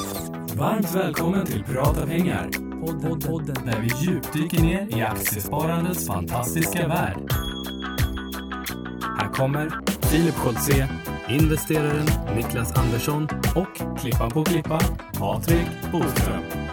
[0.00, 2.50] Varmt välkommen till Prata pengar.
[2.80, 3.56] Podden, podden.
[3.64, 7.32] Där vi djupdyker ner i aktiesparandets fantastiska värld.
[9.18, 10.88] Här kommer Filip Scholtze,
[11.28, 12.06] investeraren
[12.36, 14.80] Niklas Andersson och klippan på klippa,
[15.18, 16.65] Patrik Boström.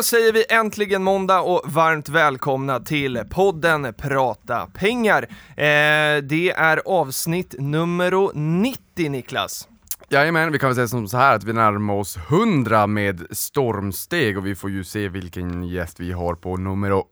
[0.00, 5.22] Då säger vi äntligen måndag och varmt välkomna till podden Prata pengar.
[5.50, 9.68] Eh, det är avsnitt nummer 90 Niklas.
[10.08, 14.38] Jajamän, vi kan väl säga som så här att vi närmar oss 100 med stormsteg
[14.38, 17.02] och vi får ju se vilken gäst vi har på nummer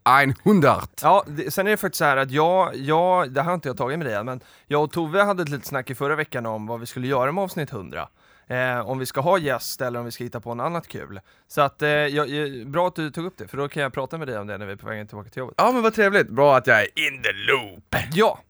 [0.44, 0.82] 100.
[1.02, 3.76] Ja, det, sen är det faktiskt så här att jag, jag, det har inte jag
[3.76, 6.66] tagit med dig men jag och Tove hade ett litet snack i förra veckan om
[6.66, 8.08] vad vi skulle göra med avsnitt 100.
[8.48, 11.20] Eh, om vi ska ha gäst eller om vi ska hitta på något annat kul.
[11.48, 12.28] Så att, eh, jag,
[12.66, 14.58] bra att du tog upp det, för då kan jag prata med dig om det
[14.58, 15.54] när vi är på vägen tillbaka till jobbet.
[15.58, 17.94] Ja men vad trevligt, bra att jag är in the loop.
[18.12, 18.40] Ja!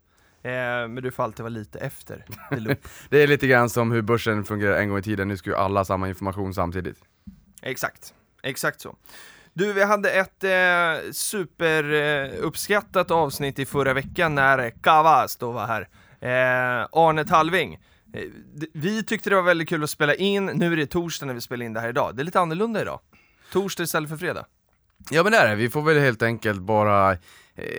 [0.42, 0.50] Eh,
[0.88, 2.78] men du får alltid vara lite efter the loop.
[3.08, 5.56] Det är lite grann som hur börsen fungerar en gång i tiden, nu ska ju
[5.56, 6.98] alla ha samma information samtidigt.
[7.62, 8.96] Exakt, exakt så.
[9.52, 15.88] Du, vi hade ett eh, superuppskattat avsnitt i förra veckan när Kavas då var här.
[16.20, 17.78] Eh, Arne Talving.
[18.12, 18.22] Eh,
[18.72, 21.40] vi tyckte det var väldigt kul att spela in, nu är det torsdag när vi
[21.40, 22.16] spelar in det här idag.
[22.16, 23.00] Det är lite annorlunda idag.
[23.52, 24.46] Torsdag istället för fredag.
[25.10, 27.16] Ja men det är det, vi får väl helt enkelt bara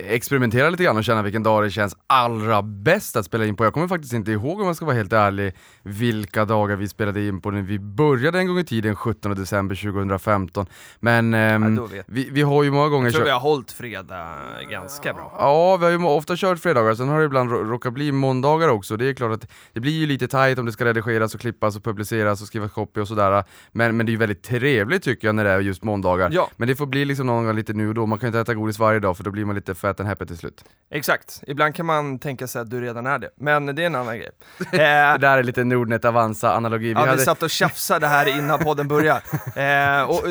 [0.08, 3.64] experimentera lite grann och känna vilken dag det känns allra bäst att spela in på.
[3.64, 7.28] Jag kommer faktiskt inte ihåg om jag ska vara helt ärlig vilka dagar vi spelade
[7.28, 10.66] in på när vi började en gång i tiden 17 december 2015.
[11.00, 14.36] Men ehm, Ja, vi, vi har ju många gånger Jag tror vi har hållit fredag
[14.70, 15.36] ganska bra.
[15.40, 18.68] Ja, vi har ju ofta kört fredagar, sen har det ibland rå- råkat bli måndagar
[18.70, 18.98] också.
[18.98, 21.76] Det är klart att det blir ju lite tajt om det ska redigeras och klippas
[21.76, 23.44] och publiceras och skrivas copy och sådär.
[23.72, 26.30] Men, men det är ju väldigt trevligt tycker jag när det är just måndagar.
[26.34, 26.50] Ja.
[26.58, 28.40] Men det får bli liksom någon gång lite nu och då, man kan ju inte
[28.40, 30.64] äta godis varje dag för då blir man lite fat and happy till slut.
[30.92, 33.96] Exakt, ibland kan man tänka sig att du redan är det, men det är en
[33.96, 34.30] annan grej.
[34.72, 36.84] Det Eh, där är lite Nordnet Avanza-analogi.
[36.88, 37.22] Vi ja, vi hade...
[37.22, 39.22] satt och tjafsade här innan podden började.
[39.56, 40.24] Eh, och,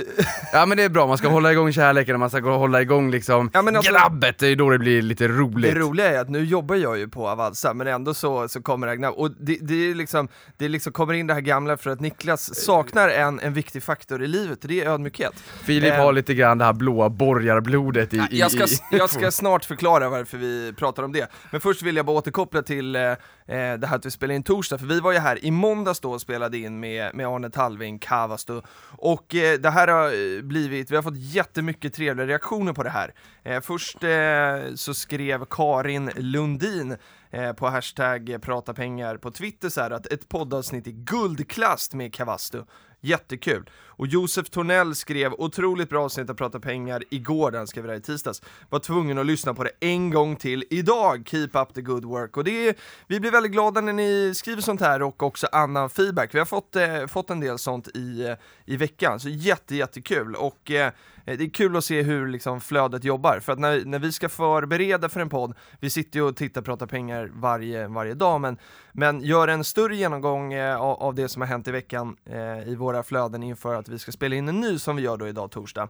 [0.53, 3.11] Ja men det är bra, man ska hålla igång kärleken och man ska hålla igång
[3.11, 5.75] liksom Ja, men alltså- grabbet, det är då det blir lite roligt.
[5.75, 8.87] Det roliga är att nu jobbar jag ju på Avanza, men ändå så, så kommer
[8.87, 9.15] det gnabb.
[9.15, 12.55] Och det, det, är liksom, det liksom kommer in det här gamla för att Niklas
[12.65, 15.33] saknar en, en viktig faktor i livet, det är ödmjukhet.
[15.65, 18.17] Filip Eh, har lite grann det här blåa borgarblodet i...
[18.17, 18.69] i, Jag ska, i,
[18.99, 22.63] jag ska snart förklara varför vi pratar om det, men först vill jag bara återkoppla
[22.63, 23.17] till eh, eh,
[23.47, 26.13] det här att vi spelar in torsdag, för vi var ju här i måndags då
[26.13, 28.61] och spelade in med, med Arne Talving, Kavastu,
[28.99, 32.91] och eh, det här har eh, blivit, vi har fått jättemycket trevliga reaktioner på det
[32.91, 33.15] här.
[33.43, 36.97] Eh, först eh, så skrev Karin Lundin
[37.31, 42.15] eh, på hashtag prata pengar på Twitter så här att ett poddavsnitt i guldklass med
[42.15, 42.63] Kavastu.
[43.01, 43.71] Jättekul.
[43.99, 48.01] Och Josef Tornell skrev otroligt bra avsnitt att prata pengar igår, den skrev det i
[48.01, 48.43] tisdags.
[48.69, 51.23] Var tvungen att lyssna på det en gång till idag.
[51.27, 52.37] Keep up the good work.
[52.37, 52.75] Och det är,
[53.07, 56.35] vi blir väldigt glada när ni skriver sånt här och också annan feedback.
[56.35, 60.35] Vi har fått, eh, fått en del sånt i, eh, i veckan, så jätte, jättekul.
[60.35, 60.93] Och eh,
[61.37, 64.29] det är kul att se hur liksom flödet jobbar, för att när, när vi ska
[64.29, 68.41] förbereda för en podd, vi sitter ju och tittar och pratar pengar varje, varje dag,
[68.41, 68.59] men,
[68.93, 72.69] men gör en större genomgång eh, av, av det som har hänt i veckan eh,
[72.69, 75.29] i våra flöden inför att vi ska spela in en ny som vi gör då
[75.29, 75.89] idag torsdag.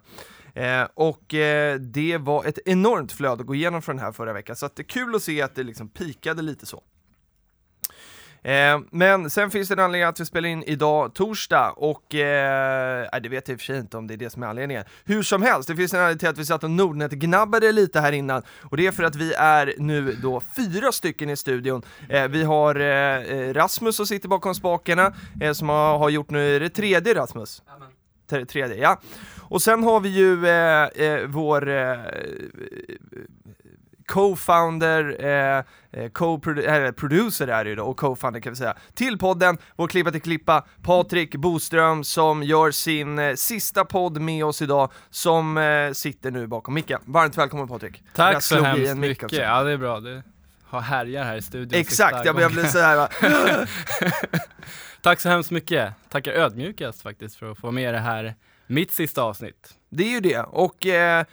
[0.54, 4.32] Eh, och eh, det var ett enormt flöde att gå igenom från den här förra
[4.32, 6.82] veckan, så att det är kul att se att det liksom pikade lite så.
[8.42, 13.08] Eh, men sen finns det en anledning att vi spelar in idag torsdag och eh,
[13.12, 14.46] nej, det vet jag i och för sig inte om det är det som är
[14.46, 14.84] anledningen.
[15.04, 18.12] Hur som helst, det finns en anledning till att vi satt och Nordnet-gnabbade lite här
[18.12, 21.82] innan och det är för att vi är nu då fyra stycken i studion.
[22.08, 26.30] Eh, vi har eh, eh, Rasmus som sitter bakom spakarna eh, som har, har gjort
[26.30, 27.62] nu, är det tredje Rasmus?
[28.30, 29.00] Tre- Tredje, ja.
[29.50, 31.92] Och sen har vi ju eh, eh, vår eh,
[34.08, 39.58] co-founder, eh, eh, co-producer är det ju då, och co-founder kan vi säga, till podden,
[39.76, 44.92] vår klippa till klippa, Patrik Boström som gör sin eh, sista podd med oss idag,
[45.10, 47.00] som eh, sitter nu bakom micken.
[47.04, 48.02] Varmt välkommen Patrik!
[48.14, 50.22] Tack Jag så hemskt mycket, ja det är bra, du
[50.64, 53.08] har härjar här i studion Exakt, jag, jag blir såhär
[55.02, 58.34] Tack så hemskt mycket, tackar ödmjukast faktiskt för att få med det här,
[58.66, 60.86] mitt sista avsnitt det är ju det, och...
[60.86, 61.24] Eh,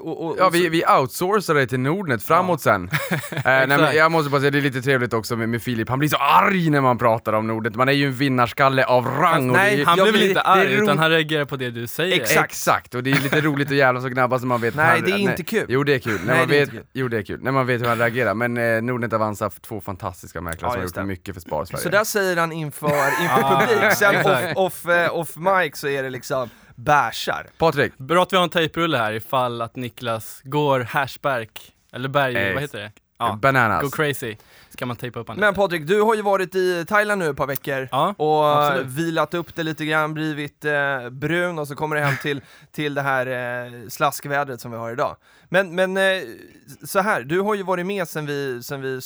[0.00, 2.90] och, och, Ja, och vi, vi outsourcar det till Nordnet framåt sen.
[3.32, 5.88] eh, nej, men jag måste bara säga, det är lite trevligt också med, med Filip,
[5.88, 9.06] han blir så arg när man pratar om Nordnet, man är ju en vinnarskalle av
[9.06, 9.50] rang.
[9.50, 11.86] och nej, det Han blev väl blir- inte arg, utan han reagerar på det du
[11.86, 12.50] säger Exakt.
[12.50, 15.02] Exakt, och det är lite roligt att jävlas och gnabbas när man vet Nej, han,
[15.04, 15.66] det är inte kul.
[15.68, 17.52] Jo det är kul, när Nej, man det är vet, jo det är kul, när
[17.52, 18.34] man vet hur han reagerar.
[18.34, 21.04] Men eh, Nordnet Avanza två fantastiska mäklare Ja, som har gjort det.
[21.04, 21.82] mycket för Spar Sverige.
[21.82, 22.88] Så där säger han inför,
[23.22, 24.56] inför publik, sen off, exakt.
[24.58, 27.46] off, eh, off mic så är det liksom bärsar.
[27.58, 32.36] Patrik, Bra att vi har en tejprulle här ifall att Niklas går hashback, eller berg,
[32.36, 32.92] Ex- vad heter det?
[33.18, 33.82] Ja, bananas.
[33.82, 34.36] go crazy.
[34.78, 37.46] Ska man tejpa upp Men Patrik, du har ju varit i Thailand nu ett par
[37.46, 37.88] veckor.
[37.90, 38.86] Ja, och absolut.
[38.86, 42.40] vilat upp det lite grann, blivit eh, brun och så kommer det hem till,
[42.72, 45.16] till det här eh, slaskvädret som vi har idag.
[45.48, 46.02] Men, men eh,
[46.84, 49.00] så här, du har ju varit med sen vi, sen vi,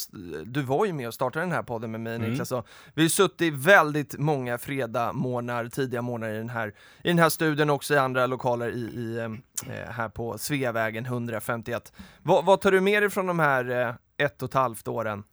[0.45, 2.31] du var ju med och startade den här podden med mig Mm.
[2.31, 6.69] Niklas, och vi har suttit väldigt många fredag morgnar, tidiga morgnar i den här,
[7.03, 11.05] i den här studion och också i andra lokaler i, i, eh, här på Sveavägen
[11.05, 11.93] 151.
[12.23, 13.95] Vad, vad tar du med dig från de här eh,
[14.27, 15.25] ett och ett halvt åren?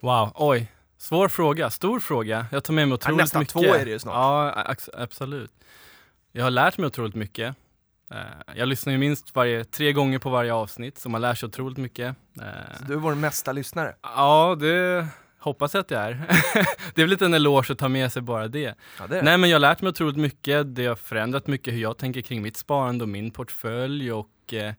[0.00, 0.72] Wow, oj.
[0.98, 2.46] Svår fråga, stor fråga.
[2.52, 3.52] Jag tar med mig otroligt nästan mycket.
[3.52, 4.14] två är det ju snart.
[4.14, 5.52] Ja, absolut.
[6.32, 7.56] Jag har lärt mig otroligt mycket.
[8.10, 8.18] Eh,
[8.56, 11.78] Jag lyssnar ju minst varje, tre gånger på varje avsnitt, så man lär sig otroligt
[11.78, 12.16] mycket.
[12.40, 13.94] Eh, Du är vår mesta lyssnare.
[14.02, 15.06] Ja, det
[15.38, 16.12] hoppas jag att jag är.
[16.94, 18.74] det är väl lite en eloge att ta med sig bara det.
[18.98, 21.80] Ja, det Nej men jag har lärt mig otroligt mycket, det har förändrat mycket hur
[21.80, 24.72] jag tänker kring mitt sparande och min portfölj och eh,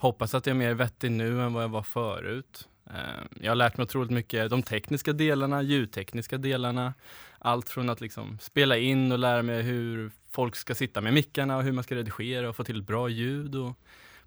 [0.00, 2.68] hoppas att jag är mer vettig nu än vad jag var förut.
[2.86, 6.94] Eh, jag har lärt mig otroligt mycket, de tekniska delarna, ljudtekniska delarna,
[7.38, 11.56] allt från att liksom spela in och lära mig hur folk ska sitta med mickarna
[11.56, 13.78] och hur man ska redigera och få till ett bra ljud och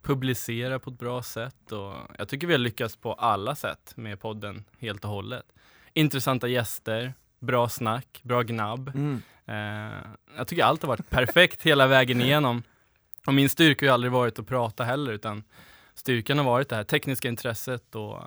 [0.01, 1.71] publicera på ett bra sätt.
[1.71, 5.45] Och jag tycker vi har lyckats på alla sätt med podden helt och hållet.
[5.93, 8.91] Intressanta gäster, bra snack, bra gnabb.
[8.95, 9.21] Mm.
[9.45, 9.97] Eh,
[10.37, 12.63] jag tycker allt har varit perfekt hela vägen igenom.
[13.25, 15.43] Och min styrka har ju aldrig varit att prata heller, utan
[15.93, 18.23] styrkan har varit det här tekniska intresset och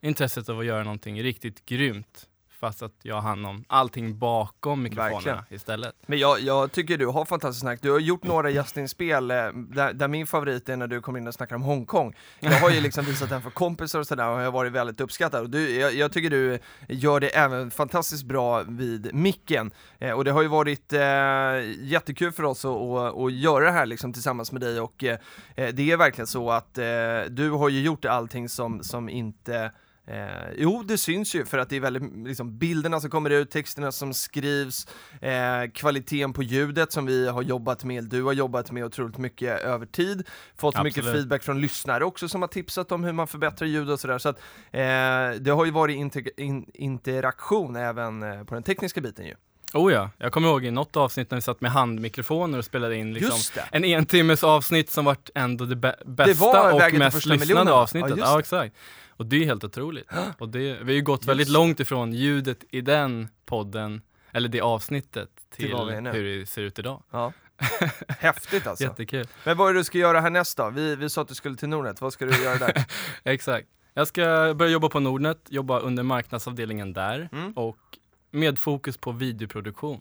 [0.00, 2.28] intresset av att göra någonting riktigt grymt.
[2.60, 5.38] Fast att jag hand om allting bakom mikrofonerna Verkligen.
[5.50, 5.94] istället.
[6.06, 7.78] Men jag, jag tycker du har fantastiskt snack.
[7.82, 11.26] Du har gjort några gästinspel, eh, där, där min favorit är när du kom in
[11.26, 12.14] och snackade om Hongkong.
[12.40, 15.00] Jag har ju liksom visat den för kompisar och sådär och jag har varit väldigt
[15.00, 15.42] uppskattad.
[15.42, 16.58] Och du, jag, jag tycker du
[16.88, 19.70] gör det även fantastiskt bra vid micken.
[19.98, 21.00] Eh, och det har ju varit eh,
[21.80, 25.18] jättekul för oss att, att, att göra det här liksom tillsammans med dig och eh,
[25.54, 26.84] det är verkligen så att eh,
[27.28, 29.72] du har ju gjort allting som, som inte
[30.10, 33.50] Eh, jo, det syns ju för att det är väldigt, liksom, bilderna som kommer ut,
[33.50, 34.86] texterna som skrivs,
[35.20, 39.60] eh, kvaliteten på ljudet som vi har jobbat med, du har jobbat med otroligt mycket
[39.60, 40.26] över tid,
[40.56, 41.16] fått mycket Absolut.
[41.16, 44.28] feedback från lyssnare också som har tipsat om hur man förbättrar ljud och sådär, så
[44.28, 44.38] att
[44.70, 49.34] eh, det har ju varit integ- in, interaktion även eh, på den tekniska biten ju.
[49.74, 52.96] Oh ja, jag kommer ihåg i något avsnitt när vi satt med handmikrofoner och spelade
[52.96, 53.64] in liksom Just det!
[53.72, 58.10] en entimmes avsnitt som vart ändå det bä- bästa var och mest lyssnade miljonen, avsnittet.
[58.10, 58.56] Ja, Ja, just det.
[58.56, 58.76] exakt.
[59.10, 60.08] Och det är helt otroligt.
[60.38, 64.60] Och det, vi har ju gått väldigt långt ifrån ljudet i den podden, eller det
[64.60, 65.76] avsnittet, Till till
[66.12, 67.02] hur det ser ut idag.
[67.10, 67.32] Ja.
[68.08, 68.84] Häftigt alltså.
[68.84, 69.26] Jättekul.
[69.44, 70.70] Men vad är det du ska göra härnäst då?
[70.70, 72.84] Vi, vi sa att du skulle till Nordnet, vad ska du göra där?
[73.24, 73.68] Exakt.
[73.94, 77.52] Jag ska börja jobba på Nordnet, jobba under marknadsavdelningen där Mm.
[77.52, 77.76] och
[78.30, 80.00] med fokus på videoproduktion.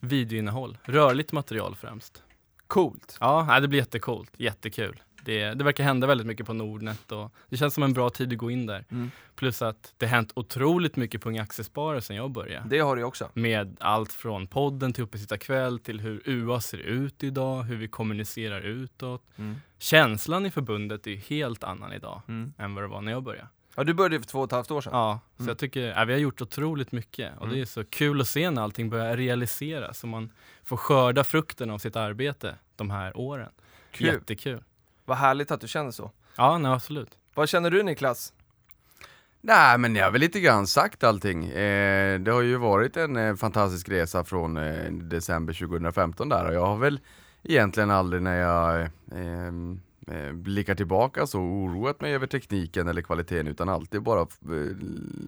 [0.00, 2.22] Videoinnehåll, rörligt material främst.
[2.66, 3.16] Coolt!
[3.20, 5.02] Ja, det blir jättecoolt, jättekul.
[5.24, 8.32] Det, det verkar hända väldigt mycket på Nordnet och det känns som en bra tid
[8.32, 8.84] att gå in där.
[8.90, 9.10] Mm.
[9.34, 12.68] Plus att det hänt otroligt mycket på Unga Aktiesparare sedan jag började.
[12.68, 13.28] Det har ju också.
[13.34, 15.06] Med allt från podden till
[15.40, 19.22] kväll till hur UA ser ut idag, hur vi kommunicerar utåt.
[19.36, 19.56] Mm.
[19.78, 22.52] Känslan i förbundet är helt annan idag Mm.
[22.58, 23.48] än vad det var när jag började.
[23.74, 24.92] Ja, du började för två och ett halvt år sedan.
[24.94, 25.48] Ja, så Mm.
[25.48, 27.54] jag tycker ja, vi har gjort otroligt mycket och Mm.
[27.56, 30.30] det är så kul att se när allting börjar realiseras så man
[30.64, 33.48] får skörda frukten av sitt arbete de här åren.
[33.90, 34.06] Kul.
[34.06, 34.64] Jättekul.
[35.04, 36.10] Vad härligt att du känner så.
[36.36, 37.18] Ja, nej, absolut.
[37.34, 38.32] Vad känner du Niklas?
[39.40, 41.44] Nej men jag har väl lite grann sagt allting.
[41.44, 46.54] Eh, det har ju varit en eh, fantastisk resa från eh, december 2015 där och
[46.54, 47.00] jag har väl
[47.42, 48.88] egentligen aldrig när jag
[50.06, 54.26] eh, blickar tillbaka så oroat mig över tekniken eller kvaliteten utan alltid bara eh,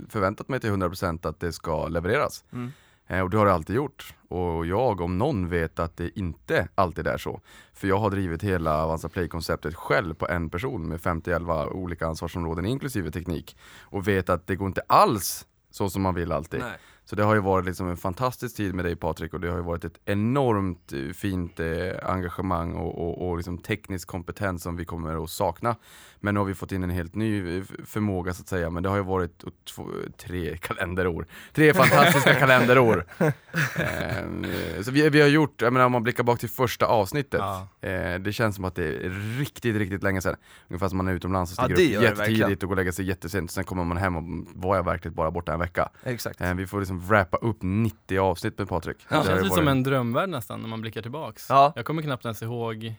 [0.08, 2.44] förväntat mig till 100% att det ska levereras.
[2.52, 2.72] Mm.
[3.06, 4.14] Eh, och det har det alltid gjort.
[4.28, 7.40] Och jag om någon vet att det inte alltid är så.
[7.72, 12.66] För jag har drivit hela Avanza Play-konceptet själv på en person med 50-11 olika ansvarsområden
[12.66, 13.56] inklusive teknik.
[13.80, 16.60] Och vet att det går inte alls så som man vill alltid.
[16.60, 16.78] Nej.
[17.04, 19.56] Så det har ju varit liksom en fantastisk tid med dig Patrik och det har
[19.56, 24.76] ju varit ett enormt eh, fint eh, engagemang och, och, och liksom teknisk kompetens som
[24.76, 25.76] vi kommer att sakna.
[26.24, 28.82] Men nu har vi fått in en helt ny eh, förmåga så att säga, men
[28.82, 29.86] det har ju varit två,
[30.18, 31.26] tre kalenderår.
[31.52, 33.04] Tre fantastiska kalenderår.
[33.18, 37.40] Eh, så vi, vi har gjort, jag menar om man blickar bak till första avsnittet,
[37.40, 37.68] Ja.
[37.88, 40.36] eh, det känns som att det är riktigt, riktigt länge sedan.
[40.68, 42.76] Ungefär som man är utomlands och Ja, stiger det upp det jättetidigt och går och
[42.76, 45.88] lägger sig jättesent, sen kommer man hem och var jag verkligen bara borta en vecka.
[46.02, 46.40] Exakt.
[46.40, 48.96] Eh, Vi får liksom wrappa upp 90 avsnitt med Patrik.
[49.08, 51.46] Det har känns lite varit- som en drömvärld nästan när man blickar tillbaks.
[51.48, 51.72] Ja.
[51.76, 52.94] Jag kommer knappt ens ihåg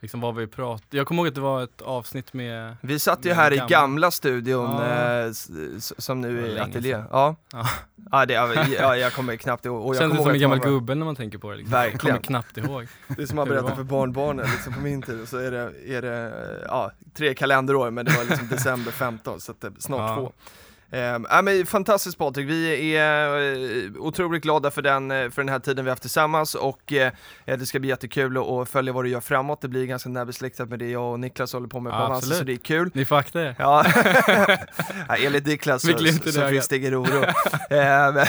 [0.00, 0.96] liksom vad vi pratade.
[0.96, 4.10] Jag kommer ihåg att det var ett avsnitt med Vi satt ju här i gamla-
[4.10, 5.24] studion Ja.
[5.26, 5.30] eh,
[5.98, 6.92] som nu är ateljé.
[6.94, 7.04] sedan.
[7.10, 7.36] Ja.
[7.52, 7.66] Ja.
[8.10, 8.34] Ja, det,
[8.80, 9.86] ja, jag kommer knappt ihåg.
[9.86, 11.56] Och jag kommer som en att gammal var- gubbe när man tänker på det.
[11.56, 11.72] Liksom.
[11.72, 12.14] Verkligen.
[12.16, 12.86] Jag kommer knappt ihåg.
[13.16, 13.76] Det är som man berättar var.
[13.76, 16.32] för barnbarnen liksom på min tid, så är det, är det
[16.68, 20.32] ja, tre kalenderår, men det var liksom december 15, så att det, snart två.
[20.92, 23.26] Um, men fantastiskt Patrik, vi är
[23.86, 27.12] eh, otroligt glada för den, eh, för den här tiden vi haft tillsammans och eh,
[27.44, 30.78] det ska bli jättekul att följa vad du gör framåt, det blir ganska närbesläktat med
[30.78, 32.90] det jag och Niklas håller på med på Ja, Avanza, så det är kul.
[32.94, 33.54] Ni får akta er.
[33.58, 33.84] Ja,
[35.08, 36.50] ja enligt Niklas så, så ögat.
[36.50, 37.24] finns det ingen oro.
[37.70, 38.14] Men,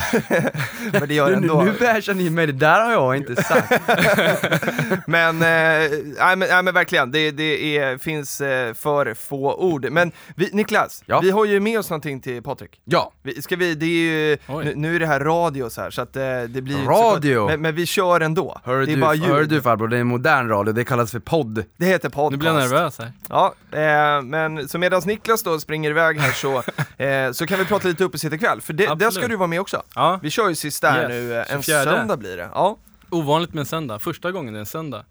[0.91, 1.61] men det gör Nu, ändå.
[1.63, 3.71] nu bashar ni mig, det där har jag inte sagt.
[5.07, 5.89] Men, nej,
[6.35, 8.37] men, nej, men verkligen, det, det är, finns
[8.75, 9.87] för få ord.
[9.91, 11.19] Men vi, Niklas, Ja.
[11.19, 12.81] vi har ju med oss någonting till Patrik.
[12.85, 15.89] Ja, Vi, ska vi, det är ju, nu, nu är det här radio så här,
[15.89, 17.47] så att eh, det blir Radio?
[17.47, 18.61] Men, men vi kör ändå.
[18.63, 19.25] hör det är du, bara ljud.
[19.25, 21.63] hör du farbror, det är en modern radio, det kallas för podd.
[21.77, 22.31] Det heter podcast.
[22.31, 23.11] Nu blir jag nervös här.
[23.29, 26.57] Ja, eh, men så medan Niklas då springer iväg här så,
[27.03, 29.83] eh, så kan vi prata lite uppesittarkväll, för det, där ska du vara med också.
[29.95, 31.83] Ja, Vi kör ju sista här Yes, nu, eh, en 24.
[31.83, 32.49] söndag blir det.
[32.53, 32.77] Ja,
[33.09, 33.99] ovanligt med en söndag.
[33.99, 35.05] Första gången det är en söndag.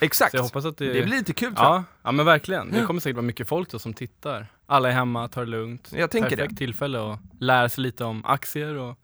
[0.00, 0.30] exakt.
[0.30, 0.92] Så jag hoppas att det...
[0.92, 1.74] Det blir lite kul tror jag.
[1.76, 2.72] Ja, ja men verkligen.
[2.72, 4.46] Det kommer säkert vara mycket folk då som tittar.
[4.66, 5.90] Alla är hemma, tar det lugnt.
[5.92, 8.98] Jag tänker Perfekt tillfälle att lära sig lite om aktier och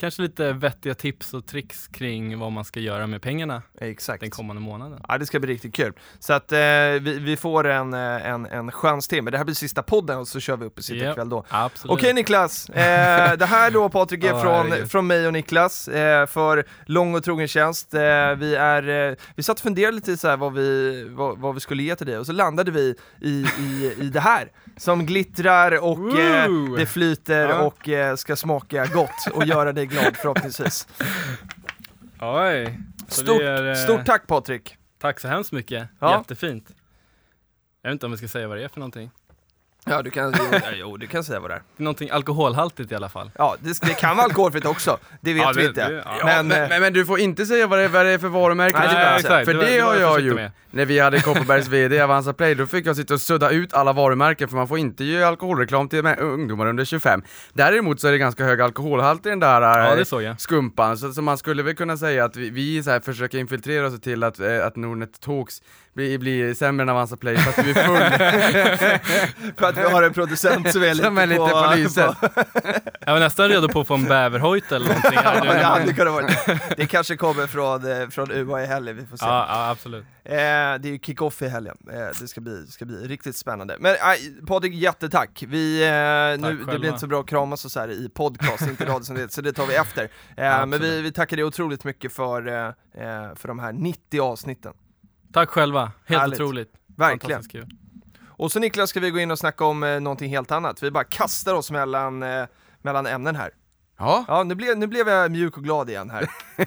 [0.00, 4.20] kanske lite vettiga tips och tricks kring vad man ska göra med pengarna Exakt.
[4.20, 5.00] den kommande månaden.
[5.08, 5.92] Ja, det ska bli riktigt kul.
[6.18, 6.58] Så att eh,
[7.00, 8.70] vi, vi får en, eh, en, en
[9.10, 11.14] men det här blir sista podden och så kör vi upp i sitta Japp.
[11.14, 11.44] kväll då.
[11.48, 11.92] Absolut.
[11.92, 16.64] Okej Niklas, eh, det här då Patrik är från, från mig och Niklas eh, för
[16.86, 17.94] lång och trogen tjänst.
[17.94, 18.00] Eh,
[18.38, 21.60] vi, är, eh, vi satt och funderade lite så här vad, vi, vad, vad vi
[21.60, 25.84] skulle ge till dig och så landade vi i, i, i det här som glittrar
[25.84, 25.98] och
[26.78, 27.60] det flyter Ja.
[27.60, 27.88] och
[28.18, 30.88] ska smaka gott och göra dig glad förhoppningsvis.
[32.20, 32.78] Oj.
[33.08, 34.76] Stort, är, eh, stort tack Patrik!
[34.98, 35.88] Tack så hemskt mycket.
[35.98, 36.18] Ja.
[36.18, 36.70] Jättefint.
[37.82, 39.10] Jag vet inte om vi ska säga vad det är för någonting.
[39.86, 41.62] Ja, du kan, jo, jo, du kan säga vad det är.
[41.76, 43.30] Någonting alkoholhaltigt i alla fall.
[43.38, 45.88] Ja, det, det kan vara alkoholfritt också, det vet Ja, vi det- inte.
[45.88, 46.24] det- ja.
[46.24, 48.18] men, men, eh, men, men du får inte säga vad det, är- vad det är
[48.18, 49.44] för varumärke Nej, det exakt.
[49.44, 50.36] För Det var- det, det var har jag jag försiktig gjort.
[50.36, 50.50] med.
[50.72, 53.92] När vi hade Kopparbergs VD Avanza Play, då fick jag sitta och sudda ut alla
[53.92, 57.22] varumärken för man får inte ge alkoholreklam till med- ungdomar under 25.
[57.52, 60.40] Däremot så är det ganska hög alkoholhalt i den där Ja, eh, det såg jag.
[60.40, 63.86] skumpan, så, så man skulle väl kunna säga att vi, vi så här försöker infiltrera
[63.86, 65.62] oss till att, eh, att Nordnet Talks
[65.94, 69.52] blir, blir sämre än Avanza Play för att vi är full.
[69.56, 72.16] för att vi har en producent som är lite Som är lite på, på lyset.
[73.06, 75.10] Jag var nästan redo på att få en bäverhojt eller någonting.
[75.24, 76.26] Ja, det hade kunnat vara
[76.76, 76.86] det.
[76.86, 79.26] Kanske kommer från, eh, från UA i helgen, vi får se.
[79.26, 80.04] Ja, ja, absolut.
[80.24, 83.76] Eh, det är ju kick-off i helgen, eh, det ska bli, ska bli riktigt spännande.
[83.80, 85.44] Men eh, Patrik, jättetack!
[85.48, 88.62] Vi, eh, nu, det blir inte så bra att kramas och så här i podcast,
[88.62, 90.02] inte radio som det heter, så det tar vi efter.
[90.02, 90.82] Eh, men Absolut.
[90.82, 94.72] vi, vi tackar dig otroligt mycket för, eh, för de här 90 avsnitten.
[95.32, 95.92] Tack själva.
[96.04, 96.40] Helt Härligt.
[96.40, 96.72] otroligt.
[96.96, 97.42] Verkligen.
[98.26, 100.82] Och så Niklas ska vi gå in och snacka om eh, någonting helt annat.
[100.82, 102.44] Vi bara kastar oss mellan, eh,
[102.82, 103.50] mellan ämnen här.
[103.98, 104.24] Ja.
[104.28, 106.30] Ja, nu blev, nu blev jag mjuk och glad igen här.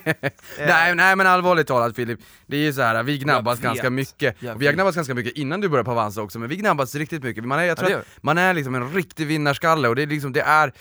[0.58, 3.90] Eh, Nej, nej men allvarligt talat Filip, det är ju så här, vi gnabbas ganska
[3.90, 4.36] mycket.
[4.40, 7.24] Vi har gnabbats ganska mycket innan du började på Avanza också, men vi gnabbas riktigt
[7.24, 7.44] mycket.
[7.44, 10.02] Man är, jag Ja, tror gör att man är liksom en riktig vinnarskalle och det
[10.02, 10.74] är liksom, det är...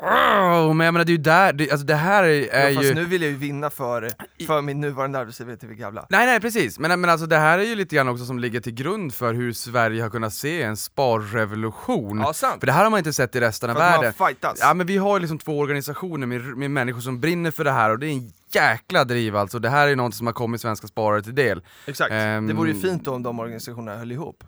[0.00, 2.90] Men jag menar det är ju där, det, alltså det här är, är ja, fast
[2.90, 2.94] ju...
[2.94, 4.10] nu vill jag ju vinna för,
[4.46, 6.06] för min nuvarande arbetsgivare till gamla.
[6.10, 8.60] Nej nej precis, men, men alltså det här är ju lite grann också som ligger
[8.60, 12.20] till grund för hur Sverige har kunnat se en sparrevolution.
[12.20, 12.60] Ja, sant.
[12.60, 14.26] För det här har man inte sett i resten av För att man världen.
[14.26, 14.58] fightas.
[14.60, 17.70] Ja men vi har ju liksom två organisationer med, med människor som brinner för det
[17.72, 19.58] här och det är en jäkla driv alltså.
[19.58, 21.62] Det här är något som har kommit svenska sparare till del.
[21.86, 24.44] Exakt, Ehm, det vore ju fint då om de organisationerna höll ihop.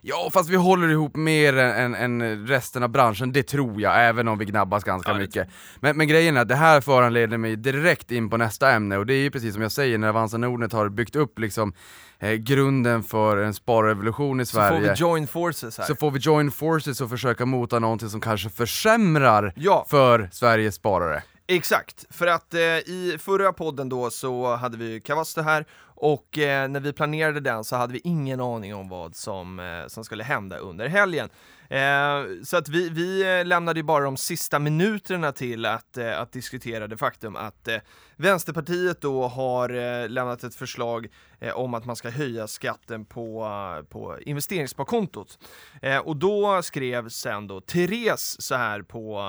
[0.00, 4.28] Ja fast vi håller ihop mer än, än, resten av branschen, det tror jag, även
[4.28, 5.48] om vi gnabbas ganska Ja, mycket.
[5.80, 9.06] Men, men grejen är att det här föranleder mig direkt in på nästa ämne och
[9.06, 11.72] det är ju precis som jag säger, när Avanza Nordnet har byggt upp liksom
[12.18, 14.80] eh, grunden för en sparrevolution i Så får Sverige.
[14.80, 15.84] vi join forces här.
[15.84, 20.74] så får vi join forces och försöka mota någonting som kanske försämrar Ja, för Sveriges
[20.74, 21.22] sparare.
[21.48, 22.04] exakt.
[22.10, 25.64] För att eh, i förra podden då så hade vi ju Kavasto här
[26.00, 29.86] och eh, när vi planerade den så hade vi ingen aning om vad som, eh,
[29.86, 31.28] som skulle hända under helgen.
[31.68, 36.20] Eh, så att vi, vi eh, lämnade ju bara de sista minuterna till att, eh,
[36.20, 37.76] att diskutera det faktum att eh,
[38.16, 41.08] Vänsterpartiet då har eh, lämnat ett förslag
[41.40, 43.48] eh, om att man ska höja skatten på,
[43.88, 45.38] på investeringssparkontot.
[45.82, 49.20] Eh, och då skrev sen då Therese så här på,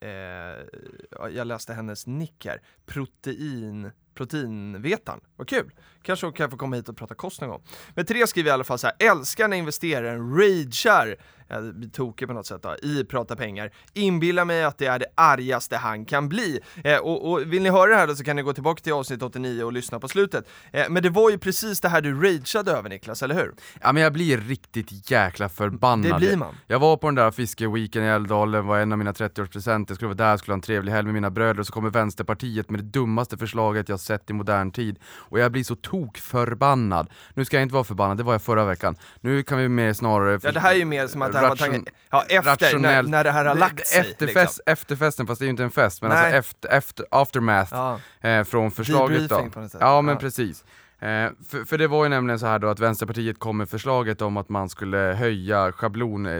[0.00, 5.20] eh, jag läste hennes nick här, protein proteinvetaren.
[5.36, 5.70] Vad kul!
[6.02, 7.62] Kanske hon kan få komma hit och prata kost någon gång.
[7.94, 11.16] Men Therese skriver i alla fall så här, älskar när investeraren ragear
[11.48, 13.70] jag blir tokig på något sätt då, i Prata pengar.
[13.94, 16.60] Inbillar mig att det är det argaste han kan bli.
[16.84, 18.92] Eh, och, och, vill ni höra det här då så kan ni gå tillbaka till
[18.92, 20.48] avsnitt 89 och lyssna på slutet.
[20.72, 23.54] Eh, men det var ju precis det här du rageade över Niklas, eller hur?
[23.80, 26.12] Ja men jag blir riktigt jäkla förbannad.
[26.12, 26.54] Det blir man.
[26.66, 30.30] Jag var på den där fiskeweeken i Älvdalen, var en av mina 30-årspresenter, skulle vara
[30.30, 32.86] där, skulle ha en trevlig helg med mina bröder, och så kommer Vänsterpartiet med det
[32.86, 34.98] dummaste förslaget jag sett i modern tid.
[35.04, 37.10] Och jag blir så tokförbannad.
[37.34, 38.96] Nu ska jag inte vara förbannad, det var jag förra veckan.
[39.20, 40.40] Nu kan vi mer snarare...
[40.42, 43.02] Ja det här är ju mer som att det här var tanken, ja efter, när,
[43.02, 44.00] när det här har lagt sig.
[44.00, 44.72] Efterfest, liksom.
[44.72, 46.18] Efterfesten, fast det är ju inte en fest, men Nej.
[46.18, 48.00] alltså efter, efter, aftermath Ja.
[48.28, 49.22] eh, från förslaget då.
[49.36, 49.80] Debriefing på något sätt.
[49.80, 50.20] Ja men Ja.
[50.20, 50.64] precis.
[51.00, 54.22] Eh, för, för det var ju nämligen så här då att Vänsterpartiet kom med förslaget
[54.22, 56.32] om att man skulle höja schablon, eh,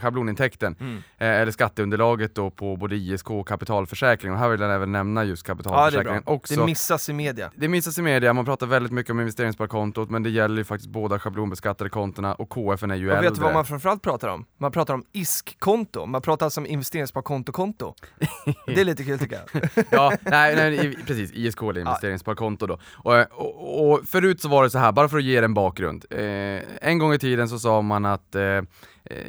[0.00, 0.96] schablonintäkten, Mm.
[0.96, 4.32] eh, eller skatteunderlaget då på både ISK och kapitalförsäkring.
[4.32, 6.54] Och här vill jag även nämna just Ja det kapitalförsäkringen också.
[6.56, 7.50] Det missas i media.
[7.56, 10.90] Det missas i media, man pratar väldigt mycket om investeringssparkontot, men det gäller ju faktiskt
[10.90, 13.28] båda schablonbeskattade kontona och KFN är ju Och äldre.
[13.30, 14.44] vet du vad man framförallt pratar om?
[14.58, 17.94] Man pratar om ISK-konto, man pratar alltså om investeringssparkonto-konto.
[18.66, 19.84] Det är lite kul tycker jag.
[19.90, 22.78] Ja, nej, nej precis, ISK eller investeringssparkonto då.
[22.96, 25.54] Och, och, och förut så var det så här, bara för att ge er en
[25.54, 26.04] bakgrund.
[26.10, 28.60] Eh, en gång i tiden så sa man att eh,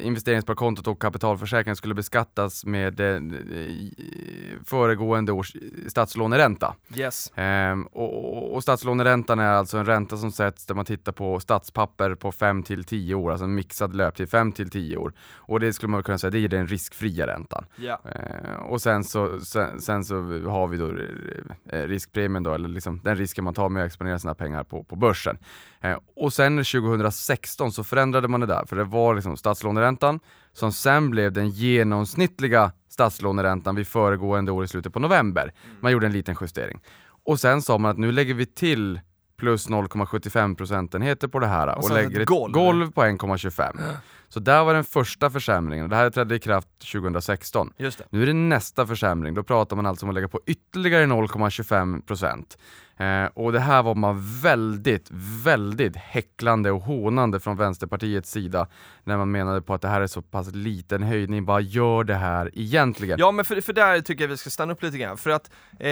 [0.02, 3.94] investeringssparkontot och kapitalförsäkringen skulle beskattas med eh, i-
[4.64, 5.56] föregående års
[5.88, 6.74] statslåneränta.
[6.94, 7.32] Yes.
[7.34, 11.40] Ehm, och, och, och statslåneräntan är alltså en ränta som sätts där man tittar på
[11.40, 15.12] statspapper på 5 till 10 år, alltså en mixad löptid 5 till 10 år.
[15.34, 17.64] Och det skulle man kunna säga, det är den riskfria räntan.
[17.76, 18.00] Ja.
[18.14, 20.14] Eh, och sen så, sen, sen så
[20.48, 20.88] har vi då
[21.72, 24.84] eh, riskpremien då, eller liksom den risken man tar med att exponera sina pengar på,
[24.84, 25.38] på börsen.
[25.82, 30.20] Eh, och sen 2016 så förändrade man det där, för det var liksom statslåneräntan
[30.52, 35.52] som sen blev den genomsnittliga statslåneräntan vid föregående år i slutet på november.
[35.80, 36.80] Man gjorde en liten justering.
[37.24, 39.00] Och sen sa man att nu lägger vi till
[39.36, 42.52] plus 0,75 procentenheter på det här och, Och lägger ett ett golv.
[42.52, 43.78] golv på 1,25.
[44.32, 47.72] Så där var den första försämringen och det här trädde i kraft 2016.
[47.76, 48.04] Just det.
[48.10, 52.56] Nu är det nästa försämring, då pratar man alltså om att lägga på ytterligare 0,25%.
[52.96, 55.08] Eh, och det här var man väldigt,
[55.44, 58.66] väldigt häcklande och hånande från Vänsterpartiets sida
[59.04, 62.14] när man menade på att det här är så pass liten höjning, bara gör det
[62.14, 63.18] här egentligen.
[63.18, 65.50] Ja men för, för där tycker jag vi ska stanna upp lite grann, för att
[65.78, 65.90] eh,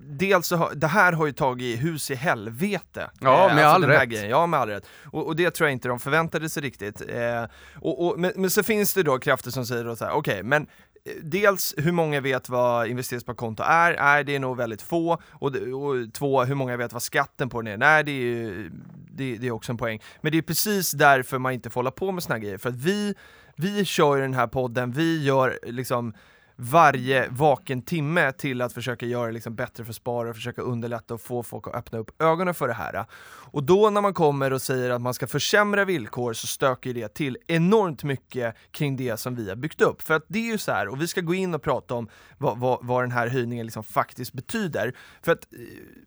[0.00, 3.10] dels så har, det här har ju tagit hus i helvete.
[3.20, 4.08] Ja, Eh, med all den här rätt.
[4.08, 4.30] Grejen.
[4.30, 4.86] Ja, med all rätt.
[5.04, 7.02] Och, och det tror jag inte de förväntade sig riktigt.
[7.08, 10.04] Eh, Eh, och, och, men, men så finns det då krafter som säger då så
[10.04, 13.96] här, okej, men eh, Dels hur många vet vad investeringssparkonto är?
[13.96, 15.18] Nej, det är nog väldigt få.
[15.30, 17.76] Och, och två, hur många vet vad skatten på den är?
[17.76, 18.70] Nej, det är, ju-
[19.10, 20.00] det, det är också en poäng.
[20.20, 22.58] Men det är precis därför man inte får hålla på med såna här grejer.
[22.58, 23.14] För att vi,
[23.56, 26.14] vi kör ju den här podden, vi gör liksom
[26.60, 31.20] varje vaken timme till att försöka göra det liksom bättre för sparare, försöka underlätta och
[31.20, 33.04] få folk att öppna upp ögonen för det här.
[33.50, 37.14] Och då när man kommer och säger att man ska försämra villkor så stöker det
[37.14, 40.02] till enormt mycket kring det som vi har byggt upp.
[40.02, 42.08] För att det är ju så här, och vi ska gå in och prata om
[42.38, 44.94] vad, vad, vad den här höjningen liksom faktiskt betyder.
[45.22, 45.58] För att, eh,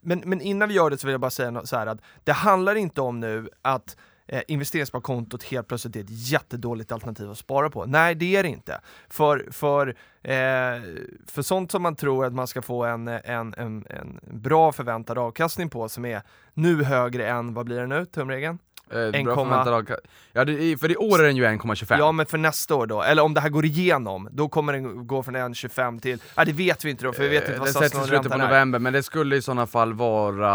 [0.01, 2.33] men, men innan vi gör det så vill jag bara säga så här att det
[2.33, 3.95] handlar inte om nu att
[4.31, 7.85] eh, investeringssparkontot helt plötsligt är ett jättedåligt alternativ att spara på.
[7.85, 8.81] Nej, det är det inte.
[9.09, 9.87] För, för,
[10.23, 10.33] eh,
[11.27, 15.17] för sånt som man tror att man ska få en, en, en, en bra förväntad
[15.17, 16.21] avkastning på som är
[16.53, 18.59] nu högre än, vad blir det nu, tumregeln?
[18.91, 19.97] Eh, bra 1,- förväntad avka-
[20.33, 21.95] ja, det, för i år är den ju 1,25.
[21.99, 25.07] Ja men för nästa år då, eller om det här går igenom, då kommer den
[25.07, 27.59] gå från 1,25 till, ja det vet vi inte då för vi vet inte Eh,
[27.59, 30.51] vad Den sätts i slutet på november, men det skulle i sådana fall vara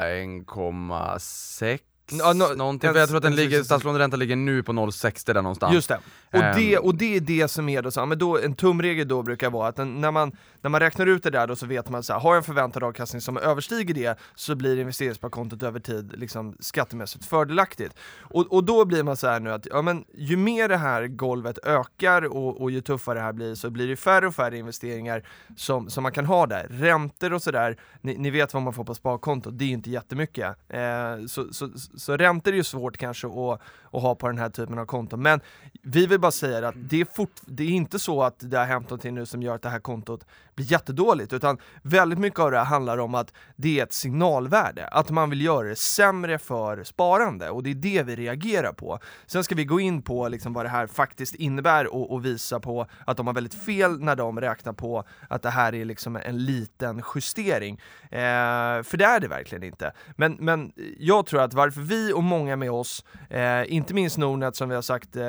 [0.00, 1.78] 1,6
[2.12, 5.32] Ja, nå- någonting, för jag tror att den en- ligger, statslåneräntan ligger nu på 0,60
[5.34, 5.74] där någonstans.
[5.74, 5.98] Just det.
[6.32, 6.56] Och, Ehm.
[6.56, 9.50] det, och det är det som är då, så, men då en tumregel då brukar
[9.50, 12.02] vara att den, när, man, när man räknar ut det där då så vet man
[12.02, 16.12] så här, har jag en förväntad avkastning som överstiger det så blir investeringssparkontot över tid
[16.18, 17.94] liksom skattemässigt fördelaktigt.
[18.20, 21.06] Och, och då blir man så här nu att, ja men ju mer det här
[21.06, 24.58] golvet ökar och, och ju tuffare det här blir så blir det färre och färre
[24.58, 25.22] investeringar
[25.56, 26.66] som, som man kan ha där.
[26.70, 30.56] Räntor och sådär, ni, ni vet vad man får på sparkontot, det är inte jättemycket.
[30.68, 30.80] Eh,
[31.28, 31.68] så, så,
[32.00, 33.60] så räntor är ju svårt kanske att,
[33.90, 35.40] att ha på den här typen av konton, men
[35.82, 38.64] vi vill bara säga att det är, fort, det är inte så att det har
[38.66, 40.26] hänt någonting nu som gör att det här kontot
[40.60, 44.86] blir jättedåligt, utan väldigt mycket av det här handlar om att det är ett signalvärde,
[44.86, 48.98] att man vill göra det sämre för sparande, och det är det vi reagerar på.
[49.26, 52.60] Sen ska vi gå in på liksom vad det här faktiskt innebär och, och visa
[52.60, 56.16] på att de har väldigt fel när de räknar på att det här är liksom
[56.16, 57.80] en liten justering.
[58.02, 59.92] Eh, för det är det verkligen inte.
[60.16, 64.56] Men, men jag tror att varför vi och många med oss, eh, inte minst Nordnet
[64.56, 65.22] som vi har sagt eh,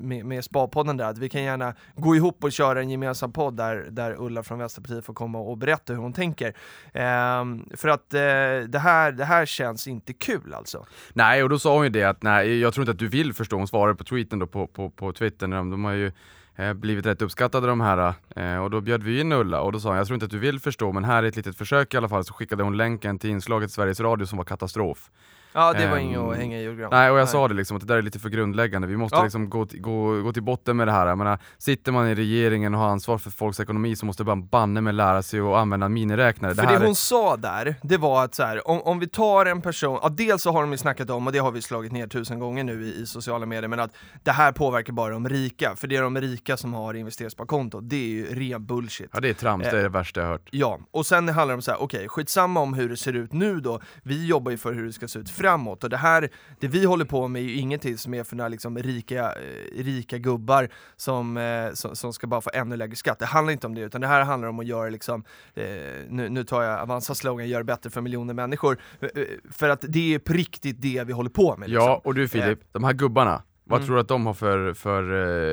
[0.00, 3.56] med, med Spapodden där, att vi kan gärna gå ihop och köra en gemensam podd
[3.56, 6.48] där, där Ulla från Vänsterpartiet får komma och berätta hur hon tänker.
[6.92, 7.44] Eh,
[7.76, 8.20] för att eh,
[8.68, 10.86] det, här, det här känns inte kul alltså.
[11.12, 13.32] Nej, och då sa hon ju det att nej, jag tror inte att du vill
[13.34, 13.56] förstå.
[13.56, 16.12] Hon svarade på tweeten då på, på, på Twitter, de, de har ju
[16.56, 19.80] eh, blivit rätt uppskattade de här eh, och då bjöd vi in Ulla och då
[19.80, 21.94] sa hon, jag tror inte att du vill förstå men här är ett litet försök
[21.94, 25.10] i alla fall, så skickade hon länken till inslaget i Sveriges Radio som var katastrof.
[25.54, 26.88] Ja det var Ehm, inget att hänga i julgran.
[26.92, 28.88] Nej, och jag sa det liksom att det där är lite för grundläggande.
[28.88, 29.22] Vi måste Ja.
[29.24, 31.06] liksom gå, gå, gå till botten med det här.
[31.06, 34.46] Jag menar, sitter man i regeringen och har ansvar för folks ekonomi så måste man
[34.46, 36.54] banne med lära sig att använda miniräknare.
[36.54, 39.08] För det det är- hon sa där, det var att så här, om, om vi
[39.08, 41.62] tar en person, ja, dels så har de ju snackat om, och det har vi
[41.62, 43.90] slagit ner tusen gånger nu i, i sociala medier, men att
[44.22, 47.96] det här påverkar bara de rika, för det är de rika som har investersparkonto, det
[47.96, 49.10] är ju ren bullshit.
[49.12, 50.48] Ja det är trams, det är det värsta jag hört.
[50.50, 53.32] Ja, och sen handlar det om så här, okej, skitsamma om hur det ser ut
[53.32, 56.28] nu då, vi jobbar ju för hur det ska se ut framåt, och det här,
[56.60, 59.84] det vi håller på med är ju ingenting som är för några liksom rika, eh,
[59.84, 63.18] rika gubbar som, eh, som, som ska bara få ännu lägre skatt.
[63.18, 65.64] Det handlar inte om det, utan det här handlar om att göra liksom, eh,
[66.08, 68.78] nu, nu tar jag Avanzas slogan, gör bättre för miljoner människor,
[69.50, 71.70] för att det är på riktigt det vi håller på med.
[71.70, 71.86] Liksom.
[71.86, 73.86] Ja, och du Filip, de här gubbarna, vad Mm.
[73.86, 75.02] tror du att de har för, för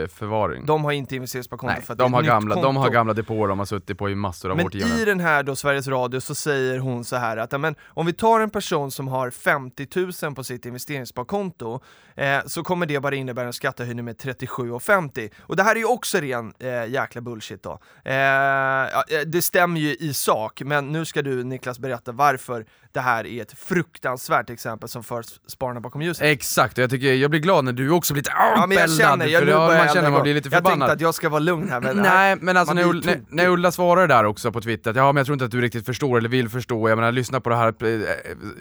[0.02, 0.65] eh, förvaring?
[0.65, 2.76] De har inte investersparkonto Nej, för att det är de ett har, nytt gamla, de
[2.76, 2.93] har konto.
[2.93, 5.00] gamla depåer de har suttit på i massor av Men årtionden.
[5.00, 8.06] i den här då Sveriges Radio så säger hon så här att ja, men, om
[8.06, 9.88] vi tar en person som har 50
[10.26, 11.80] 000 på sitt investeringssparkonto
[12.15, 15.86] eh, så kommer det bara innebära en skattehöjning med 37,50 och det här är ju
[15.86, 17.80] också ren eh, jäkla bullshit då.
[18.06, 18.88] Eh, eh,
[19.26, 23.41] det stämmer ju i sak, men nu ska du Niklas berätta varför det här är
[23.41, 26.24] ett fruktansvärt exempel som för spararna bakom ljuset.
[26.26, 28.92] Exakt, och jag, tycker, jag blir glad när du också blir lite Ja men jag
[28.92, 30.90] känner, jag för ja, börjar man jag känner man blir lite Jag tänkte förbannad.
[30.90, 33.72] att jag ska vara lugn här men Nej, men alltså när, blir Ulla, när, Ulla
[33.72, 36.18] svarar där också på Twitter att ja, men jag tror inte att du riktigt förstår
[36.18, 38.02] eller vill förstå, jag menar lyssna på det här eh,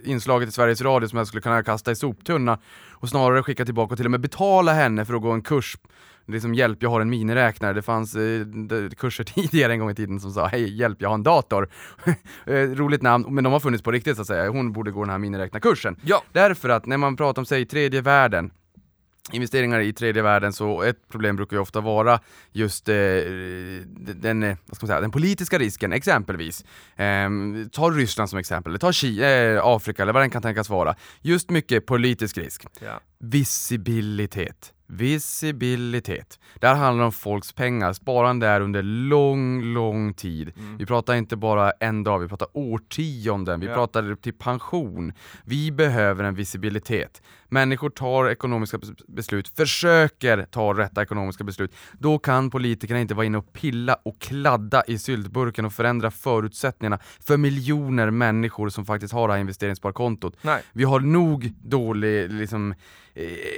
[0.04, 2.58] inslaget i Sveriges Radio som jag skulle kunna kasta i soptunna
[2.92, 5.76] och snarare skicka tillbaka och till och med betala henne för att gå en kurs
[6.30, 7.72] Liksom hjälp, jag har en miniräknare.
[7.72, 8.46] Det fanns eh,
[8.96, 11.68] kurser tidigare en gång i tiden som sa hej, hjälp, jag har en dator.
[12.46, 14.50] eh, roligt namn, men de har funnits på riktigt så att säga.
[14.50, 15.96] Hon borde gå den här miniräknarkursen.
[16.02, 16.22] Ja.
[16.32, 18.50] Därför att när man pratar om, säg tredje världen,
[19.32, 22.20] investeringar i tredje världen, så ett problem brukar ju ofta vara
[22.52, 22.94] just eh,
[24.14, 26.64] den, eh, vad ska man säga, den politiska risken, exempelvis.
[26.96, 30.94] Ehm, ta Ryssland som exempel, ta Ki- eh, Afrika eller vad den kan tänkas vara.
[31.22, 32.64] Just mycket politisk risk.
[32.80, 33.00] Ja.
[33.18, 34.72] Visibilitet.
[34.90, 36.38] Visibilitet.
[36.60, 40.52] Det här handlar om folks pengar, sparande är under lång, lång tid.
[40.78, 43.74] Vi pratar inte bara en dag, vi pratar årtionden, vi Ja.
[43.74, 45.12] pratar till pension.
[45.44, 47.22] Vi behöver en visibilitet.
[47.48, 51.74] Människor tar ekonomiska bes- beslut, försöker ta rätta ekonomiska beslut.
[51.98, 56.98] Då kan politikerna inte vara inne och pilla och kladda i syltburken och förändra förutsättningarna
[57.20, 60.36] för miljoner människor som faktiskt har det här investeringssparkontot.
[60.42, 60.62] Nej.
[60.72, 62.74] Vi har nog dålig liksom,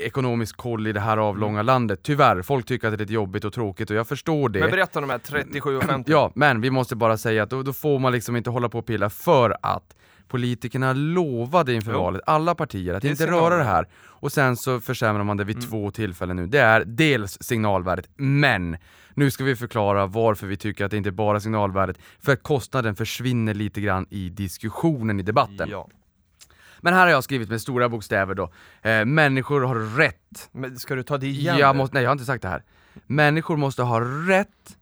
[0.05, 2.43] ekonomisk koll i det här avlånga landet, tyvärr.
[2.43, 4.61] Folk tycker att det är lite jobbigt och tråkigt och jag förstår det.
[4.61, 7.73] Men berätta om de här 37,50 Ja, men vi måste bara säga att då, då
[7.73, 9.97] får man liksom inte hålla på och pilla för att
[10.29, 11.99] politikerna lovade inför Jo.
[11.99, 13.43] valet, alla partier, att är inte signaler.
[13.51, 13.89] röra det här.
[14.05, 16.47] Och sen så försämrar man det vid två tillfällen nu.
[16.47, 18.77] Det är dels signalvärdet, men
[19.15, 22.43] nu ska vi förklara varför vi tycker att det inte är bara signalvärdet, för att
[22.43, 25.69] kostnaden försvinner lite grann i diskussionen, i debatten.
[25.71, 25.89] Ja.
[26.85, 28.51] Men här har jag skrivit med stora bokstäver då,
[28.83, 31.59] eh, människor har rätt Men ska du ta det igen?
[31.59, 32.63] jag måste, nej jag har inte sagt det här.
[33.07, 34.77] Människor måste ha rätt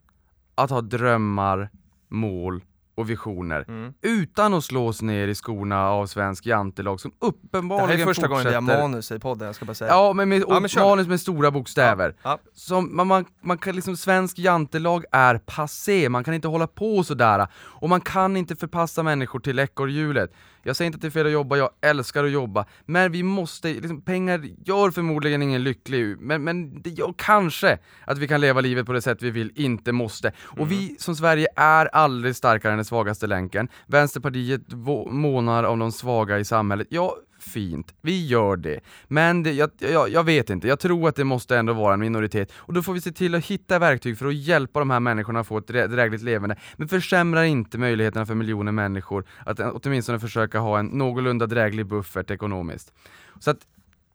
[0.54, 1.70] att ha drömmar,
[2.08, 3.92] mål och visioner Mm.
[4.02, 8.28] utan att slås ner i skorna av svensk jantelag som Det uppenbarligen här är första
[8.28, 8.60] gången fortsätter.
[8.66, 9.90] vi har manus i podden, jag ska bara säga.
[9.90, 12.14] Ja men med, Ja, men manus med stora bokstäver.
[12.22, 12.38] Ja.
[12.54, 17.04] Som, man, man, man kan liksom, svensk jantelag är passé, man kan inte hålla på
[17.04, 17.46] sådär.
[17.56, 20.30] Och man kan inte förpassa människor till ekorrhjulet.
[20.62, 22.64] Jag säger inte att det är fel att jobba, jag älskar att jobba.
[22.86, 28.18] Men vi måste, liksom, pengar gör förmodligen ingen lycklig, men, men det gör kanske att
[28.18, 30.32] vi kan leva livet på det sätt vi vill, inte måste.
[30.38, 33.68] Och vi som Sverige är aldrig starkare än den svagaste länken.
[33.86, 34.72] Vänsterpartiet
[35.10, 36.86] månar om de svaga i samhället.
[36.90, 38.80] Ja, fint, vi gör det.
[39.08, 42.00] Men det, jag, jag, jag vet inte, jag tror att det måste ändå vara en
[42.00, 42.52] minoritet.
[42.56, 45.40] Och då får vi se till att hitta verktyg för att hjälpa de här människorna
[45.40, 46.56] att få ett drä- drägligt leverne.
[46.76, 52.30] Men försämra inte möjligheterna för miljoner människor att åtminstone försöka ha en någorlunda dräglig buffert
[52.30, 52.92] ekonomiskt.
[53.38, 53.58] Så att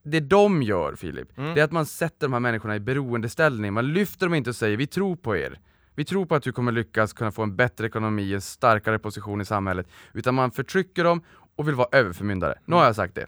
[0.03, 1.53] det de gör Filip, Mm.
[1.55, 3.73] det är att man sätter de här människorna i beroendeställning.
[3.73, 5.59] Man lyfter dem inte och säger vi tror på er.
[5.95, 9.41] Vi tror på att du kommer lyckas kunna få en bättre ekonomi, en starkare position
[9.41, 9.87] i samhället.
[10.13, 11.21] Utan man förtrycker dem
[11.55, 12.59] och vill vara överförmyndare.
[12.65, 13.25] Nu har jag sagt det.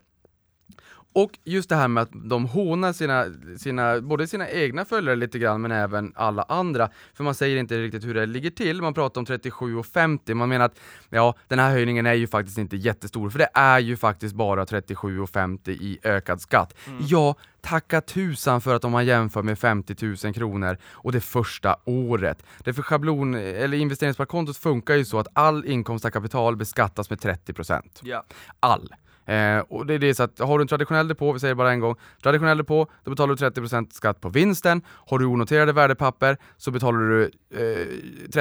[1.17, 3.25] Och just det här med att de hånar sina,
[3.57, 6.89] sina, både sina egna följare lite grann, men även alla andra.
[7.13, 10.65] För man säger inte riktigt hur det ligger till, man pratar om 37,50, man menar
[10.65, 14.35] att ja, den här höjningen är ju faktiskt inte jättestor, för det är ju faktiskt
[14.35, 16.73] bara 37,50 i ökad skatt.
[16.99, 21.75] Ja, tacka tusan för att om man jämför med 50 000 kronor och det första
[21.85, 22.43] året.
[22.59, 27.81] Därför schablon, eller investeringssparkontot funkar ju så att all inkomst av kapital beskattas med 30%.
[28.01, 28.23] Ja.
[28.59, 28.89] All.
[29.27, 31.71] Eh, och det är det så att har du en traditionell depå, vi säger bara
[31.71, 34.81] en gång, traditionell depå, då betalar du 30% skatt på vinsten.
[34.87, 37.23] Har du onoterade värdepapper så betalar du
[37.55, 37.87] eh,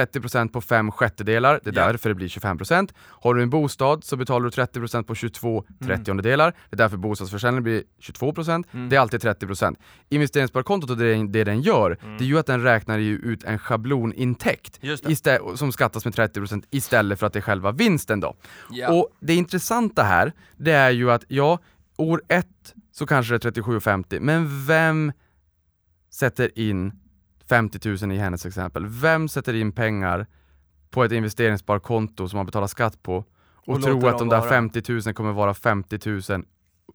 [0.05, 1.87] 30% på fem sjättedelar, det är Ja.
[1.87, 2.93] därför det blir 25%.
[2.99, 5.87] Har du en bostad så betalar du 30% på 22 Mm.
[5.87, 8.89] trettiondelar, det är därför bostadsförsäljningen blir 22%, Mm.
[8.89, 9.75] det är alltid 30%.
[10.09, 12.17] Investeringssparkontot och det, det den gör, Mm.
[12.17, 14.79] det är ju att den räknar ju ut en schablonintäkt
[15.55, 18.35] som skattas med 30% istället för att det är själva vinsten då.
[18.69, 18.93] Ja.
[18.93, 21.59] Och det intressanta här, det är ju att ja,
[21.97, 25.11] år ett så kanske det är 37,50, men vem
[26.09, 26.91] sätter in
[27.49, 28.85] 50 000 i hennes exempel?
[28.87, 30.27] Vem sätter in pengar
[30.89, 33.25] på ett investeringssparkonto som man betalar skatt på
[33.67, 34.49] och, Och tror att de där vara.
[34.49, 36.21] 50 000 kommer vara 50 000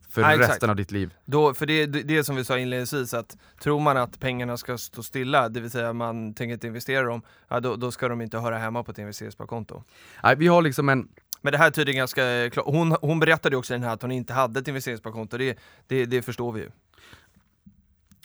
[0.09, 1.14] för Ja, resten av ditt liv?
[1.25, 4.79] Då, för det, det det som vi sa inledningsvis, att tror man att pengarna ska
[4.79, 8.21] stå stilla, det vill säga man tänker inte investera dem, ja, då, då ska de
[8.21, 9.83] inte höra hemma på ett investeringssparkonto.
[10.23, 11.09] Nej, vi har liksom en
[11.42, 14.12] Men det här tyder ganska klart, hon, hon berättade också i den här att hon
[14.12, 16.70] inte hade ett investeringssparkonto, det, det, det förstår vi ju.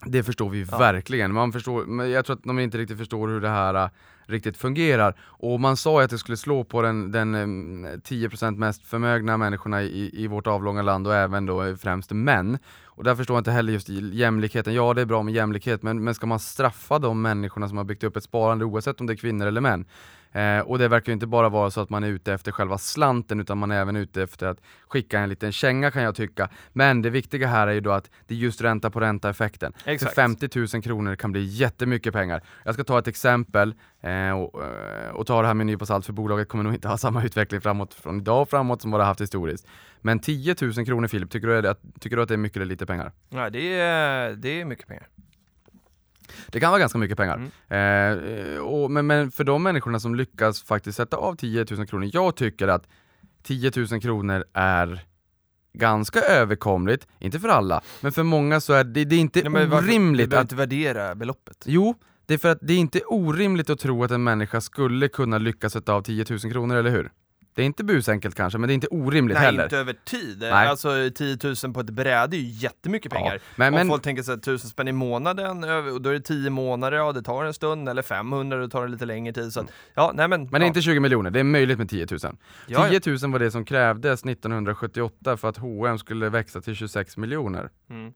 [0.05, 0.77] Det förstår vi Ja.
[0.77, 3.89] verkligen, man förstår, men jag tror att de inte riktigt förstår hur det här äh,
[4.25, 5.15] riktigt fungerar.
[5.21, 9.37] Och man sa ju att det skulle slå på den, den em, 10% mest förmögna
[9.37, 12.57] människorna i, i vårt avlånga land och även då främst män.
[12.85, 16.03] Och där förstår jag inte heller just jämlikheten, ja det är bra med jämlikhet men,
[16.03, 19.13] men ska man straffa de människorna som har byggt upp ett sparande oavsett om det
[19.13, 19.85] är kvinnor eller män?
[20.37, 23.39] Eh, och det verkar inte bara vara så att man är ute efter själva slanten
[23.39, 26.49] utan man är även ute efter att skicka en liten känga kan jag tycka.
[26.73, 29.73] Men det viktiga här är ju då att det är just ränta på ränta effekten.
[29.85, 30.15] Exakt.
[30.15, 32.43] För 50 000 kronor kan bli jättemycket pengar.
[32.63, 35.85] Jag ska ta ett exempel eh, och, eh, och ta det här med en nypa
[35.85, 38.91] salt för bolaget kommer nog inte ha samma utveckling framåt från idag och framåt som
[38.91, 39.67] vad det har haft historiskt.
[40.01, 42.65] Men 10 000 kronor Filip, tycker du, det, tycker du att det är mycket eller
[42.65, 43.11] lite pengar?
[43.29, 45.07] Ja, det, är, det är mycket pengar.
[46.47, 47.49] Det kan vara ganska mycket pengar.
[47.69, 48.55] Mm.
[48.55, 52.09] Eh, och, men, men för de människorna som lyckas faktiskt sätta av 10 000 kronor,
[52.13, 52.87] jag tycker att
[53.43, 55.05] 10 000 kronor är
[55.73, 59.67] ganska överkomligt, inte för alla, men för många så är det, det är inte Nej,
[59.67, 61.63] orimligt Vi behöver att inte värdera beloppet.
[61.65, 65.07] Jo, det är för att det är inte orimligt att tro att en människa skulle
[65.07, 67.11] kunna lyckas sätta av 10 000 kronor, eller hur?
[67.57, 69.63] Det är inte busenkelt kanske, men det är inte orimligt Nej, heller.
[69.63, 70.37] inte över tid.
[70.39, 70.51] Nej.
[70.51, 73.39] Alltså 10 000 på ett bräde är ju jättemycket Ja, pengar.
[73.55, 76.49] men- Om men- folk tänker sig 1000 spänn i månaden, och då är det 10
[76.49, 79.53] månader, ja det tar en stund, eller 500, då tar det lite längre tid.
[79.53, 80.41] Så att, ja, nej men.
[80.41, 80.67] Men det är ja.
[80.67, 82.19] inte 20 miljoner, det är möjligt med 10 000.
[82.21, 82.33] Ja,
[82.67, 82.99] ja.
[82.99, 87.69] 10 000 var det som krävdes 1978 för att H&M skulle växa till 26 miljoner.
[87.89, 88.13] Mm.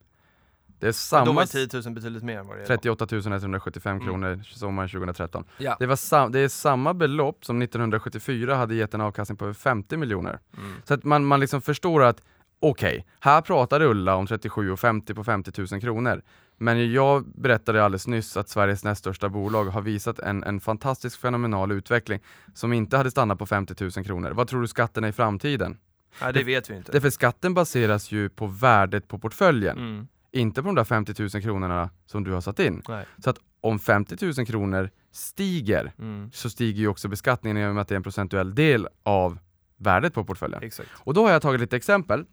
[0.82, 2.82] Det är Men Då samma var 10 000 betydligt mer än vad det är idag.
[2.82, 4.06] 38 175 Mm.
[4.08, 5.44] kronor sommaren 2013.
[5.58, 5.76] Ja.
[5.78, 9.54] Det, var sam, det är samma belopp som 1974 hade gett en avkastning på över
[9.54, 10.38] 50 miljoner.
[10.58, 10.72] Mm.
[10.84, 12.22] Så att man, man liksom förstår att
[12.60, 16.22] okej, här pratar Ulla om 37,50 på 50 000 kronor.
[16.58, 21.20] Men jag berättade alldeles nyss att Sveriges näst största bolag har visat en, en fantastisk
[21.20, 22.20] fenomenal utveckling
[22.54, 24.30] som inte hade stannat på 50 000 kronor.
[24.30, 25.78] Vad tror du skatten är i framtiden?
[26.22, 26.92] Nej, det vet vi inte.
[26.92, 30.06] Därför skatten baseras ju på värdet på portföljen, Mm.
[30.32, 32.82] Inte på de där 50 000 kronorna som du har satt in.
[32.88, 33.06] Nej.
[33.24, 36.30] Så att om 50 000 kronor stiger, Mm.
[36.32, 39.38] så stiger ju också beskattningen i och med att det är en procentuell del av
[39.76, 40.62] värdet på portföljen.
[40.62, 40.88] Exakt.
[40.98, 42.24] Och då har jag tagit lite exempel.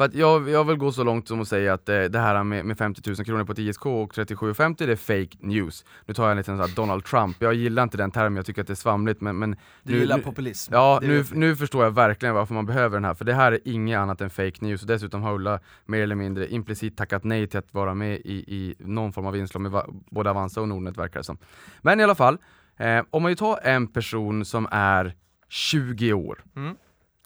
[0.00, 2.44] För att jag, jag vill gå så långt som att säga att eh, det här
[2.44, 5.84] med, med 50 000 kronor på ett ISK och 37,50 det är fake news.
[6.06, 8.46] Nu tar jag en liten sån här Donald Trump, jag gillar inte den termen, jag
[8.46, 9.50] tycker att det är svamligt men, men
[9.82, 10.74] Du nu, gillar nu, populism.
[10.74, 13.52] Ja, Det nu, nu förstår jag verkligen varför man behöver den här, för det här
[13.52, 17.24] är inget annat än fake news och dessutom har Ulla mer eller mindre implicit tackat
[17.24, 20.60] nej till att vara med i, i någon form av inslag med va- både Avanza
[20.60, 21.38] och Nordnet verkar det som.
[21.82, 22.38] Men i alla fall,
[22.76, 25.14] eh, om man ju tar en person som är
[25.48, 26.76] 20 år, Mm.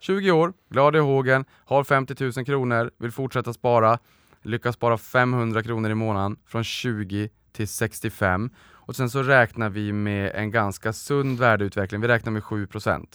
[0.05, 3.99] 20 år, glad i hågen, har 50 000 kronor, vill fortsätta spara,
[4.43, 9.93] lyckas spara 500 kronor i månaden från 20 till 65 och sen så räknar vi
[9.93, 13.07] med en ganska sund värdeutveckling, vi räknar med 7%.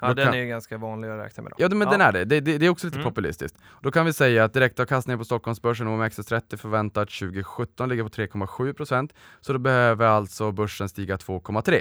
[0.00, 1.52] Ja, Då den kan- är ganska vanlig att räkna med.
[1.58, 1.64] Då.
[1.64, 3.08] Ja men den är det, det, det, det är också lite Mm.
[3.10, 3.58] populistiskt.
[3.82, 9.10] Då kan vi säga att direktavkastningen på Stockholmsbörsen OMXS30 förväntat 2017 ligger på 3,7%
[9.40, 11.80] så då behöver alltså börsen stiga 2,3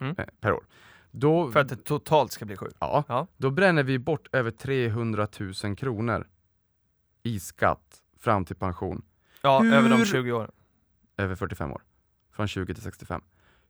[0.00, 0.14] Mm.
[0.18, 0.64] eh, per år.
[1.10, 2.66] Då, För att det totalt ska bli sju.
[2.80, 3.26] ja, Ja.
[3.36, 5.28] då bränner vi bort över 300
[5.64, 6.26] 000 kronor
[7.22, 9.02] i skatt fram till pension,
[9.42, 10.50] Ja, Hur- över de 20 åren.
[11.16, 11.82] över 45 år.
[12.32, 13.20] Från 20 till 65.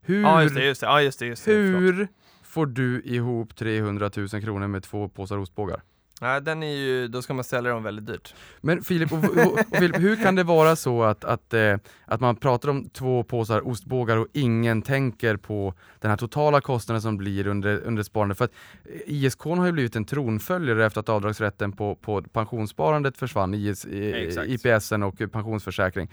[0.00, 0.86] Hur, Ja, just det, just det.
[0.86, 1.52] Ja, just det, just det.
[1.52, 2.08] Hur
[2.42, 5.82] får du ihop 300 000 kronor med två påsar ostbågar?
[6.20, 8.34] Nej, den är ju, då ska man sälja dem väldigt dyrt.
[8.60, 12.20] Men Filip, och, och, och Filip, hur kan det vara så att, att, eh, att
[12.20, 17.16] man pratar om två påsar ostbågar och ingen tänker på den här totala kostnaden som
[17.16, 18.34] blir under, under sparande?
[18.34, 18.52] För att
[18.84, 23.86] eh, ISK har ju blivit en tronföljare efter att avdragsrätten på, på pensionssparandet försvann, IS,
[23.90, 24.48] Exakt.
[24.48, 26.08] IPSen och pensionsförsäkring.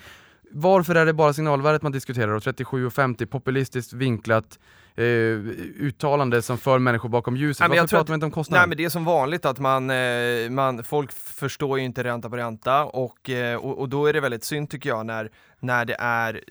[0.51, 4.59] Varför är det bara signalvärdet man diskuterar och 37,50 populistiskt vinklat
[4.95, 7.59] eh, uttalande som för människor bakom ljuset?
[7.59, 8.61] Nej, jag Varför tror pratar man inte om kostnaden?
[8.61, 12.29] Nej men det är som vanligt att man, eh, man folk förstår ju inte ränta
[12.29, 15.85] på ränta och, eh, och, och då är det väldigt synd tycker jag när, när
[15.85, 16.41] det är eh,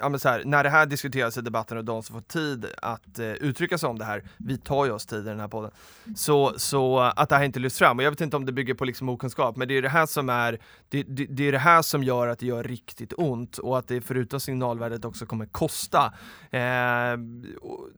[0.00, 3.18] Ja, så här, när det här diskuteras i debatten och de som får tid att
[3.18, 5.70] eh, uttrycka sig om det här, vi tar ju oss tid i den här podden,
[6.16, 7.98] så, så att det här inte lyfts fram.
[7.98, 10.06] Och jag vet inte om det bygger på liksom okunskap, men det är det här
[10.06, 13.58] som är det, det, det är det här som gör att det gör riktigt ont
[13.58, 16.12] och att det förutom signalvärdet också kommer kosta.
[16.50, 16.60] Eh,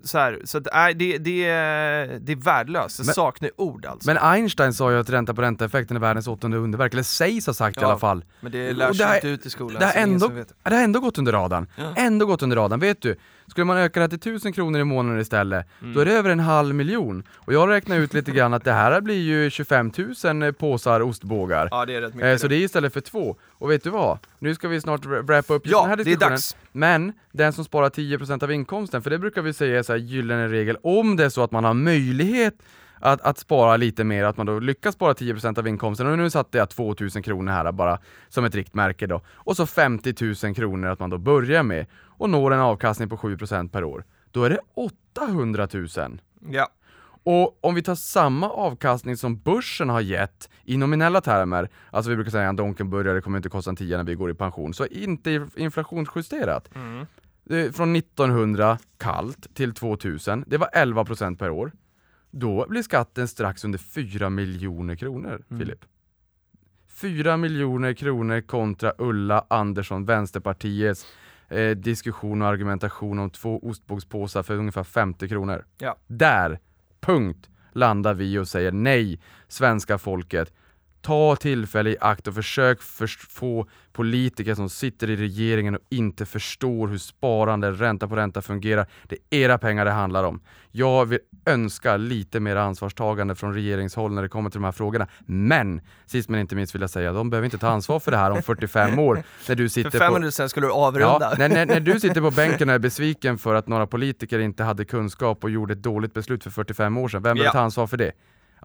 [0.04, 4.10] så här, så att, nej, det, det, är- det är värdelöst, det saknar ord alltså.
[4.10, 7.54] Men Einstein sa ju att ränta på ränta-effekten är världens åttonde underverk, eller sägs ha
[7.54, 8.24] sagt i Ja, alla fall.
[8.40, 9.80] Men det Och lär det sig har- inte ut i skolan.
[9.80, 10.28] Det har, ändå,
[10.62, 11.66] det har ändå gått under radarn.
[11.76, 11.85] Ja.
[11.96, 12.80] Ändå gått under radarn.
[12.80, 15.94] Vet du, skulle man öka det till 1000 kronor i månaden istället, Mm.
[15.94, 17.22] då är det över en halv miljon.
[17.34, 19.92] Och jag räknar ut lite grann att det här blir ju 25
[20.24, 21.68] 000 påsar ostbågar.
[21.70, 22.30] Ja det är rätt mycket.
[22.32, 23.36] Eh, så det är istället för två.
[23.48, 24.18] Och vet du vad?
[24.38, 26.30] Nu ska vi snart wra- wrappa upp ja, den här det är diskussionen.
[26.32, 26.56] dags.
[26.72, 30.00] Men den som sparar 10% av inkomsten, för det brukar vi säga är så här
[30.00, 32.54] gyllene regel, om det är så att man har möjlighet
[33.00, 36.30] att, att spara lite mer, att man då lyckas spara 10% av inkomsten, och nu
[36.30, 40.88] satte jag 2000 kronor här bara som ett riktmärke då, och så 50 000 kronor
[40.88, 44.04] att man då börjar med, och når en avkastning på 7% per år.
[44.30, 45.88] Då är det 800 000.
[46.50, 46.68] Ja.
[47.22, 52.16] Och om vi tar samma avkastning som börsen har gett i nominella termer, alltså vi
[52.16, 54.86] brukar säga en Donken-burgare kommer inte kosta en tia när vi går i pension, så
[54.86, 56.68] inte inflationsjusterat.
[56.74, 57.06] Mm.
[57.72, 61.72] Från 1900 kallt till 2000, det var 11% per år.
[62.30, 65.60] Då blir skatten strax under 4 miljoner kronor, Mm.
[65.60, 65.84] Filip.
[66.88, 71.06] 4 miljoner kronor kontra Ulla Andersson, Vänsterpartiets
[71.48, 75.64] eh, diskussion och argumentation om två ostbågspåsar för ungefär 50 kronor.
[75.78, 75.96] Ja.
[76.06, 76.58] Där,
[77.00, 80.52] punkt, landar vi och säger nej, svenska folket.
[81.06, 82.78] Ta tillfälle i akt och försök
[83.28, 88.86] få politiker som sitter i regeringen och inte förstår hur sparande, ränta på ränta fungerar.
[89.04, 90.40] Det är era pengar det handlar om.
[90.70, 95.06] Jag vill önska lite mer ansvarstagande från regeringshåll när det kommer till de här frågorna.
[95.26, 98.16] Men, sist men inte minst vill jag säga, de behöver inte ta ansvar för det
[98.16, 99.22] här om 45 år.
[99.48, 100.04] När du sitter För på...
[100.04, 101.18] 500 sen skulle du avrunda.
[101.20, 104.38] Ja, när, när, när du sitter på bänken och är besviken för att några politiker
[104.38, 107.52] inte hade kunskap och gjorde ett dåligt beslut för 45 år sedan, vem behöver Ja.
[107.52, 108.12] ta ansvar för det?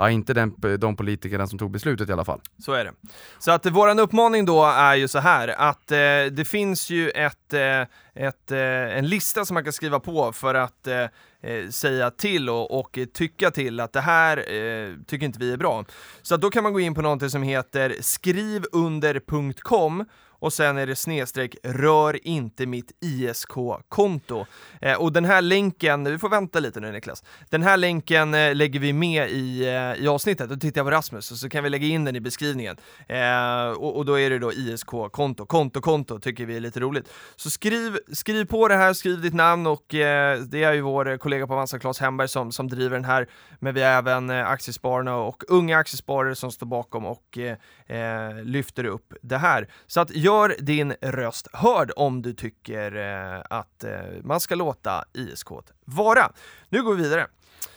[0.02, 2.42] Ja, inte den, de politikerna som tog beslutet i alla fall.
[2.58, 2.94] Så är det.
[3.40, 5.98] Så att våran uppmaning då är ju så här att eh,
[6.32, 7.82] det finns ju ett, eh,
[8.28, 11.08] ett, eh, en lista som man kan skriva på för att eh,
[11.42, 15.58] eh säga till och, och tycka till att det här eh, tycker inte vi är
[15.58, 15.86] bra.
[16.22, 20.06] Så att då kan man gå in på någonting som heter skrivunder.com
[20.42, 24.46] och sen är det snedstreck rör inte mitt ISK-konto.
[24.82, 28.56] Eh, och den här länken, vi får vänta lite nu Niklas, den här länken eh,
[28.56, 31.64] lägger vi med i, eh, i avsnittet, då tittar jag på Rasmus och så kan
[31.64, 32.78] vi lägga in den i beskrivningen.
[33.08, 37.14] Eh, och, och då är det då ISK-konto, konto, konto tycker vi är lite roligt.
[37.36, 41.18] Så skriv, skriv på det här, skriv ditt namn och eh, det är ju vår
[41.18, 43.28] kollega på Avanza, Claes Hemberg, som, som driver den här,
[43.60, 48.86] men vi har även eh, Aktiespararna och unga aktiesparare som står bakom och eh, lyfter
[48.86, 49.68] upp det här.
[49.88, 53.92] Så att gör din röst hörd om du tycker eh, att eh,
[54.24, 55.48] man ska låta ISK
[55.86, 56.32] vara.
[56.70, 57.28] Nu går vi vidare.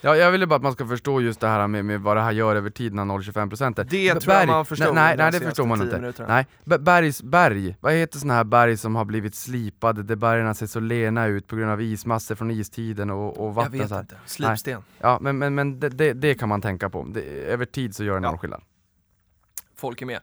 [0.00, 2.20] Ja, jag ville bara att man ska förstå just det här med, med vad det
[2.22, 3.84] här gör över tid när 0,25% är.
[3.84, 5.96] Det tror jag man förstår Nej, nej, de nej det förstår man inte.
[6.00, 6.28] minuterna.
[6.28, 10.66] Nej, B- bergsberg, vad heter såna här berg som har blivit slipade, där bergen ser
[10.66, 13.94] så lena ut på grund av ismassor från istiden och, och Jag vatten vet så
[13.94, 14.00] här.
[14.02, 14.16] inte.
[14.26, 14.82] Slipsten.
[14.98, 17.06] Ja, men, men, men det, det, det kan man tänka på.
[17.14, 18.38] Det, över tid så gör det någon Ja.
[18.38, 18.62] skillnad
[19.84, 20.20] folk är med.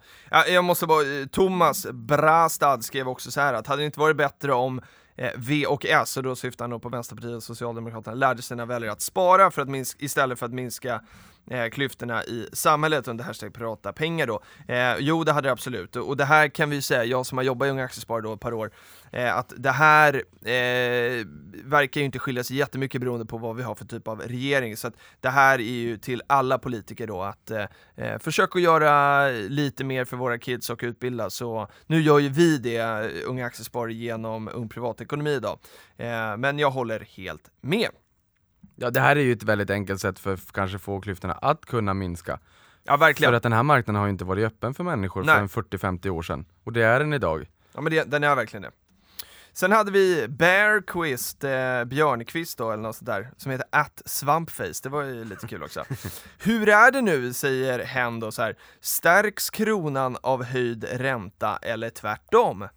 [0.47, 4.17] Jag måste bara, eh, Thomas Brastad skrev också så här att hade det inte varit
[4.17, 4.82] bättre om
[5.15, 8.65] eh, V och S, och då syftar han då på Vänsterpartiet och Socialdemokraterna, lärde sina
[8.65, 11.02] väljare att spara för att minska, istället för att minska
[11.49, 14.41] eh, klyftorna i samhället under hashtag prata pengar då.
[14.67, 15.95] Eh, jo, det hade det absolut.
[15.95, 18.34] Och det här kan vi ju säga, jag som har jobbat i Unga Aktiesparare då
[18.34, 18.71] ett par år,
[19.12, 21.25] eh, att det här eh,
[21.65, 24.77] verkar ju inte skilja sig jättemycket beroende på vad vi har för typ av regering.
[24.77, 29.27] Så att det här är ju till alla politiker då att eh, eh försöka göra
[29.30, 31.30] lite mer för våra kids och utbilda.
[31.30, 32.82] Så nu gör ju vi det,
[33.25, 35.60] Unga Aktiesparare, genom Ung Privatekonomi idag.
[35.97, 37.89] Eh, men jag håller helt med.
[38.82, 41.94] Ja, det här är ju ett väldigt enkelt sätt för kanske få klyftorna att kunna
[41.94, 42.39] minska.
[42.84, 43.32] Ja, verkligen.
[43.32, 45.48] För att den här marknaden har ju inte varit öppen för människor Nej.
[45.48, 46.46] för en 40-50 år sedan.
[46.63, 47.50] Och det är den idag.
[47.74, 48.72] Ja men det, den är verkligen det.
[49.54, 54.80] Sen hade vi Bearquist, eh, Björnqvist då, eller något sånt där, som heter att Svampface,
[54.84, 55.84] det var ju lite kul också.
[56.38, 61.89] Hur är det nu, säger hen då så här, stärks kronan av höjd ränta eller
[61.89, 62.67] tvärtom?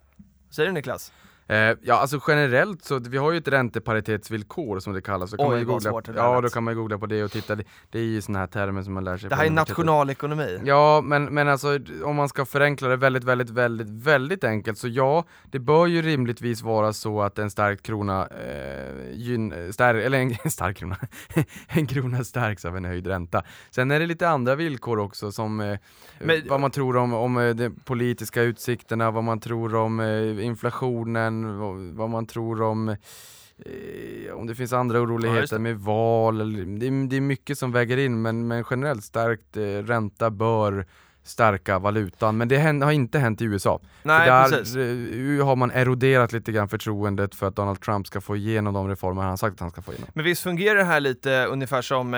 [0.49, 1.11] Säger du Niklas?
[1.47, 5.29] Eh, ja alltså generellt så, vi har ju ett ränteparitetsvillkor som det kallas.
[5.29, 6.97] Så kan Oj, man ju googla, svårt det där Ja, då kan man ju googla
[6.97, 7.55] på det och titta.
[7.55, 10.59] Det, det är ju sådana här termer som man lär sig Det här är nationalekonomi.
[10.63, 14.87] Ja, men, men alltså om man ska förenkla det väldigt, väldigt, väldigt, väldigt enkelt så
[14.87, 20.19] ja, det bör ju rimligtvis vara så att en stark krona, eh, gyn, stär, eller
[20.19, 20.97] en, en stark krona,
[21.67, 23.43] en krona stärks av en höjd ränta.
[23.71, 25.77] Sen är det lite andra villkor också som eh,
[26.19, 30.45] Men- vad man tror om, om eh, de politiska utsikterna, vad man tror om eh,
[30.45, 35.59] inflationen, vad, vad man tror om eh, om det finns andra Ja, oroligheter det.
[35.61, 36.37] med val,
[36.79, 40.85] det, är, det är mycket som väger in men, men generellt stärkt eh, ränta bör
[41.23, 42.37] stärka valutan.
[42.37, 43.79] Men det har inte hänt i USA.
[44.03, 44.75] Nej, där precis.
[44.75, 48.87] eh, har man eroderat lite grann förtroendet för att Donald Trump ska få igenom de
[48.89, 50.09] reformer han sagt att han ska få igenom.
[50.13, 52.13] Men visst fungerar det här lite ungefär som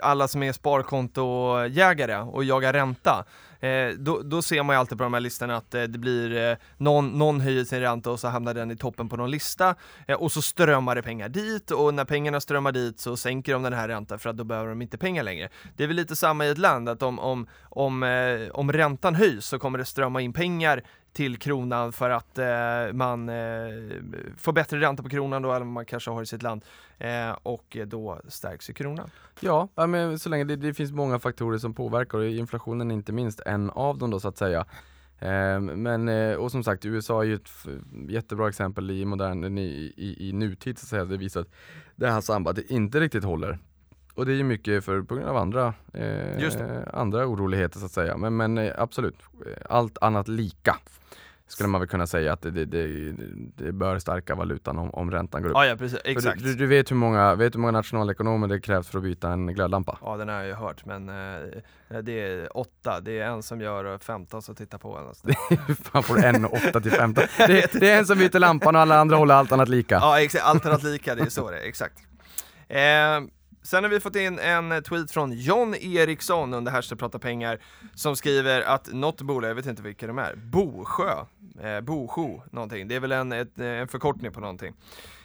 [0.00, 3.24] alla som är sparkontojägare och jagar ränta?
[3.60, 6.50] Eh, då, då ser man ju alltid på de här listorna att eh, det blir
[6.50, 9.74] eh, någon, någon höjer sin ränta och så hamnar den i toppen på någon lista
[10.08, 13.62] eh, och så strömmar det pengar dit och när pengarna strömmar dit så sänker de
[13.62, 15.48] den här räntan för att då behöver de inte pengar längre.
[15.76, 19.14] Det är väl lite samma i ett land att om, om, om, eh, om räntan
[19.14, 20.82] höjs så kommer det strömma in pengar
[21.12, 23.34] till kronan för att eh, man eh,
[24.36, 26.64] får bättre ränta på kronan då än vad man kanske har i sitt land
[26.98, 29.10] eh, och då stärks ju kronan.
[29.40, 33.12] Ja, men så länge det, det finns många faktorer som påverkar och inflationen är inte
[33.12, 34.66] minst en av dem då så att säga.
[35.20, 37.50] Ehm, men, eh, och som sagt USA är ju ett
[38.08, 41.04] jättebra exempel i modern, i, i, i nutid så att säga.
[41.04, 41.50] Det visar att
[41.96, 43.58] det här sambandet inte riktigt håller.
[44.14, 47.92] Och det är ju mycket för, på grund av andra, eh, andra oroligheter så att
[47.92, 48.16] säga.
[48.16, 50.76] Men, men eh, absolut, eh, allt annat lika
[51.52, 53.12] skulle man väl kunna säga att det, det, det,
[53.56, 55.56] det bör stärka valutan om, om räntan går upp.
[55.56, 56.42] Ja, ja precis, exakt.
[56.42, 59.46] Du, du, vet hur många, vet hur många nationalekonomer det krävs för att byta en
[59.46, 59.98] glödlampa?
[60.02, 63.60] Ja, den har jag ju hört, men eh, det är åtta, det är en som
[63.60, 65.08] gör och 15 som tittar på en.
[65.08, 65.26] Alltså.
[65.92, 67.24] Man får en 8 till 15.
[67.38, 69.94] Det, det är en som byter lampan och alla andra håller allt annat lika.
[69.94, 71.98] Ja, exakt, allt annat lika, det är så det är, exakt.
[72.68, 72.78] Eh,
[73.62, 77.58] sen har vi fått in en tweet från John Eriksson under hashtag prata pengar
[77.94, 81.24] som skriver att något bolag, jag vet inte vilka de är, Bosjö,
[81.62, 84.74] eh, Bosjo någonting, det är väl en, ett, en förkortning på någonting.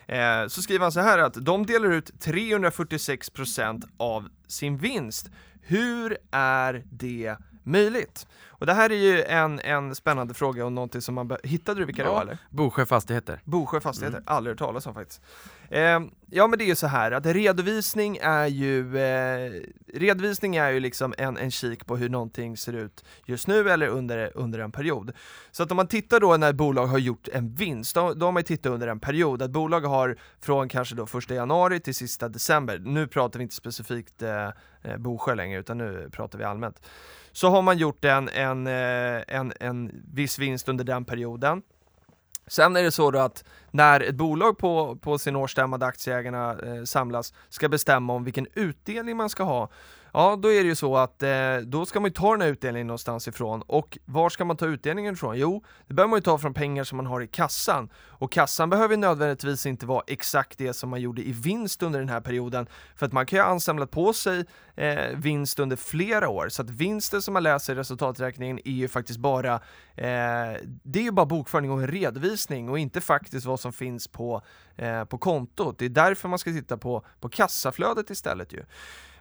[0.08, 5.30] Eh, så skriver han så här att de delar ut 346% av sin vinst.
[5.62, 8.28] Hur är det möjligt?
[8.48, 11.86] Och det här är ju en, en spännande fråga och någonting som man, hittade du
[11.86, 12.14] vilka det Ja.
[12.14, 12.38] var eller?
[12.50, 13.42] Bosjö Fastigheter.
[13.44, 15.22] Bosjö Fastigheter, aldrig hört talas om faktiskt.
[15.70, 16.00] Eh,
[16.30, 19.52] ja men det är ju så här att redovisning är ju, eh,
[19.94, 23.88] redovisning är ju liksom en, en kik på hur någonting ser ut just nu eller
[23.88, 25.12] under, under en period.
[25.52, 28.26] Så att om man tittar då när ett bolag har gjort en vinst, då, då
[28.26, 31.80] har man ju tittat under en period, att bolag har från kanske då första januari
[31.80, 34.46] till sista december, nu pratar vi inte specifikt eh,
[34.82, 36.82] eh Bosjö längre utan nu pratar vi allmänt.
[37.32, 41.62] Så har man gjort en, en, eh, en, en viss vinst under den perioden.
[42.48, 46.52] Sen är det så då att när ett bolag på, på sin årsstämma där aktieägarna
[46.52, 49.70] eh, samlas ska bestämma om vilken utdelning man ska ha,
[50.16, 52.48] ja då är det ju så att eh, då ska man ju ta den här
[52.48, 55.38] utdelningen någonstans ifrån och var ska man ta utdelningen ifrån?
[55.38, 58.70] Jo, det behöver man ju ta från pengar som man har i kassan och kassan
[58.70, 62.68] behöver nödvändigtvis inte vara exakt det som man gjorde i vinst under den här perioden
[62.96, 64.46] för att man kan ju ha ansamlat på sig
[64.76, 68.88] eh, vinst under flera år så att vinsten som man läser i resultaträkningen är ju
[68.88, 69.54] faktiskt bara
[69.96, 70.54] eh,
[70.84, 74.42] det är ju bara bokföring och en redovisning och inte faktiskt vad som finns på,
[74.76, 75.80] eh, på kontot.
[75.80, 78.64] Det är därför man ska titta på, på kassaflödet istället ju.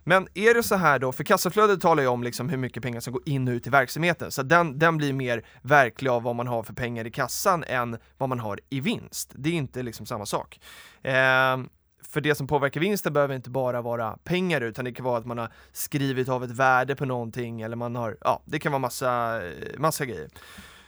[0.05, 3.00] Men är det så här då, för kassaflödet talar ju om liksom hur mycket pengar
[3.00, 6.36] som går in och ut i verksamheten, så den, den blir mer verklig av vad
[6.36, 9.32] man har för pengar i kassan än vad man har i vinst.
[9.34, 10.61] Det är inte liksom samma sak.
[11.02, 11.68] Ehm,
[12.09, 15.26] för det som påverkar vinsten behöver inte bara vara pengar utan det kan vara att
[15.26, 18.80] man har skrivit av ett värde på någonting eller man har, ja det kan vara
[18.80, 19.42] massa,
[19.78, 20.28] massa grejer.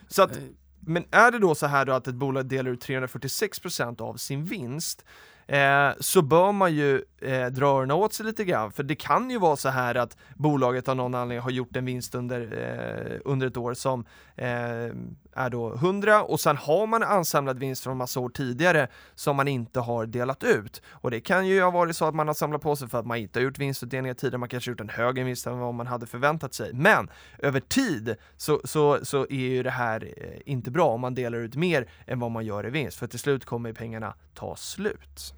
[0.09, 0.39] Så att,
[0.81, 4.45] men är det då så här då att ett bolag delar ut 346% av sin
[4.45, 5.05] vinst
[5.47, 8.73] eh, så bör man ju eh, dra öronen åt sig lite grann.
[8.73, 11.85] För det kan ju vara så här att bolaget av någon anledning har gjort en
[11.85, 14.49] vinst under, eh, under ett år som eh,
[15.37, 19.49] är då 100 och sen har man ansamlad vinst från massa år tidigare som man
[19.49, 20.83] inte har delat ut.
[20.91, 23.07] Och det kan ju ha varit så att man har samlat på sig för att
[23.07, 25.75] man inte har gjort vinstutdelningar tidigare, man kanske har gjort en högre vinst än vad
[25.75, 26.73] man hade förväntat sig.
[26.73, 31.15] Men över tid så, så, så är ju det här eh, inte bra om man
[31.15, 34.57] delar ut mer än vad man gör i vinst, för till slut kommer pengarna ta
[34.57, 35.35] slut.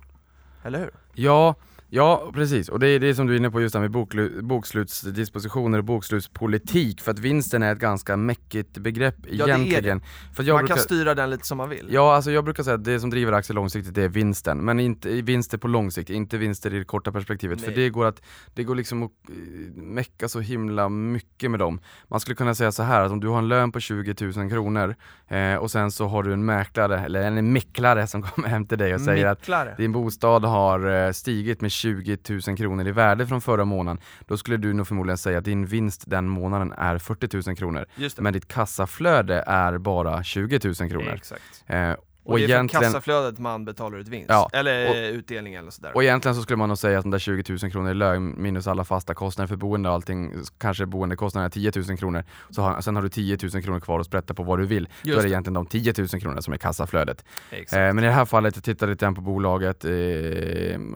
[0.65, 0.91] Eller hur?
[1.15, 1.55] Ja,
[1.91, 2.69] Ja, precis.
[2.69, 5.79] Och det är det som du är inne på just det här med boklu- bokslutsdispositioner
[5.79, 10.01] och bokslutspolitik, för att vinsten är ett ganska mäckigt begrepp Ja, det är egentligen.
[10.35, 11.89] För att jag man brukar, kan styra den lite som man vill.
[11.91, 14.81] Ja, alltså jag brukar säga att det som driver aktier långsiktigt det är vinsten, men
[14.81, 17.61] inte vinster på lång sikt, inte vinster i det korta perspektivet.
[17.61, 17.77] För Nej.
[17.77, 18.23] det går att,
[18.55, 19.35] det går liksom att eh,
[19.75, 21.81] mecka så himla mycket med dem.
[22.09, 24.51] Man skulle kunna säga så här att om du har en lön på 20 000
[24.51, 24.95] kronor
[25.29, 28.79] eh, och sen så har du en mäklare, eller en mäklare som kommer hem till
[28.79, 29.75] dig och säger att Micklare.
[29.79, 32.17] din bostad har eh, stigit med 20
[32.47, 35.67] 000 kronor i värde från förra månaden, då skulle du nog förmodligen säga att din
[35.67, 37.87] vinst den månaden är 40 000 kronor.
[38.23, 41.13] Men ditt kassaflöde är bara 20 000 kronor.
[41.15, 41.65] Exakt.
[41.67, 41.93] Eh,
[42.29, 44.27] Och, och, det är egentligen, kassaflödet man betalar ut vinst.
[44.29, 45.93] Ja, Eller och- utdelning eller sådär.
[45.95, 48.35] och egentligen så skulle man nog säga att de där 20 000 kronor i lön
[48.43, 52.63] minus alla fasta kostnader för boende och allting, kanske boendekostnaderna är 10 000 kronor, så
[52.63, 54.89] har, sen har du 10 000 kronor kvar att sprätta på vad du vill.
[55.03, 57.25] Då Just är det egentligen de 10 000 kronorna som är kassaflödet.
[57.51, 59.91] Eh, men i det här fallet, jag tittade lite grann på bolaget eh,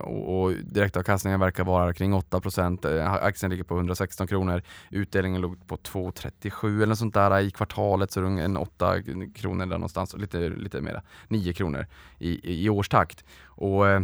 [0.01, 5.67] och, och direktavkastningen verkar vara kring 8%, eh, aktien ligger på 116 kronor, utdelningen låg
[5.67, 8.95] på 2,37 eller något sånt där i kvartalet, så en 8
[9.35, 11.87] kronor där någonstans, lite, lite mera, 9 kronor
[12.19, 13.23] i, i, årstakt.
[13.45, 14.01] Och eh,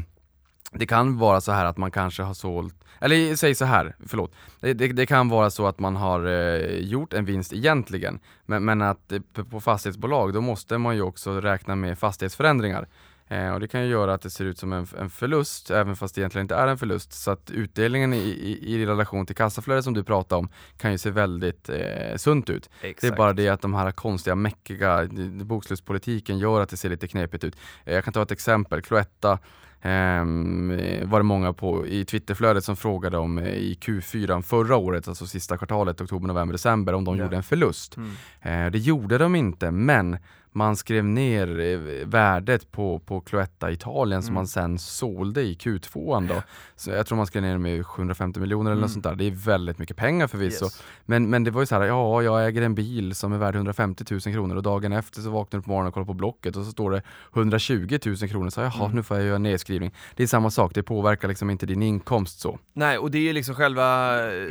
[0.72, 4.36] det kan vara så här att man kanske har sålt, eller säg så här, förlåt.
[4.60, 8.66] Det, det, det kan vara så att man har eh, gjort en vinst egentligen, men,
[8.66, 12.88] men att eh, på fastighetsbolag då måste man ju också räkna med fastighetsförändringar.
[13.32, 15.96] Eh, och det kan ju göra att det ser ut som en, en förlust, även
[15.96, 17.14] fast det egentligen inte är en förlust.
[17.14, 20.98] Så att utdelningen i, i, i relation till kassaflödet som du pratade om kan ju
[20.98, 22.70] se väldigt eh, sunt ut.
[22.82, 23.02] Exakt.
[23.02, 26.90] Det är bara det att de här konstiga, mäckiga d- bokslutspolitiken gör att det ser
[26.90, 27.56] lite knepigt ut.
[27.86, 29.40] Eh, Jag kan ta ett exempel, Cloetta
[29.82, 34.76] ehm, eh, var det många på i Twitterflödet som frågade om eh, i Q4 förra
[34.76, 37.24] året, alltså sista kvartalet, oktober, november, december, om de Ja.
[37.24, 37.98] gjorde en förlust.
[37.98, 38.12] Mm.
[38.42, 40.18] Eh, det gjorde de inte, men
[40.52, 44.36] man skrev ner eh, värdet på, på Cloetta Italien som Mm.
[44.36, 46.42] man sen sålde i Q2 då.
[46.76, 48.82] Så jag tror man skrev ner med 750 miljoner eller Mm.
[48.82, 49.16] något sånt där.
[49.16, 50.66] Det är väldigt mycket pengar förvisso.
[50.66, 50.84] Yes.
[51.06, 53.56] Men, men det var ju så här, ja jag äger en bil som är värd
[53.56, 56.56] 150 000 kronor och dagen efter så vaknar du på morgonen och kollar på Blocket
[56.56, 57.02] och så står det
[57.34, 58.50] 120 000 kronor.
[58.50, 58.96] Så jaha, Mm.
[58.96, 59.92] nu får jag göra en nedskrivning.
[60.16, 62.60] Det är samma sak, det påverkar liksom inte din inkomst så.
[62.74, 64.48] Nej, och det är liksom själva eh,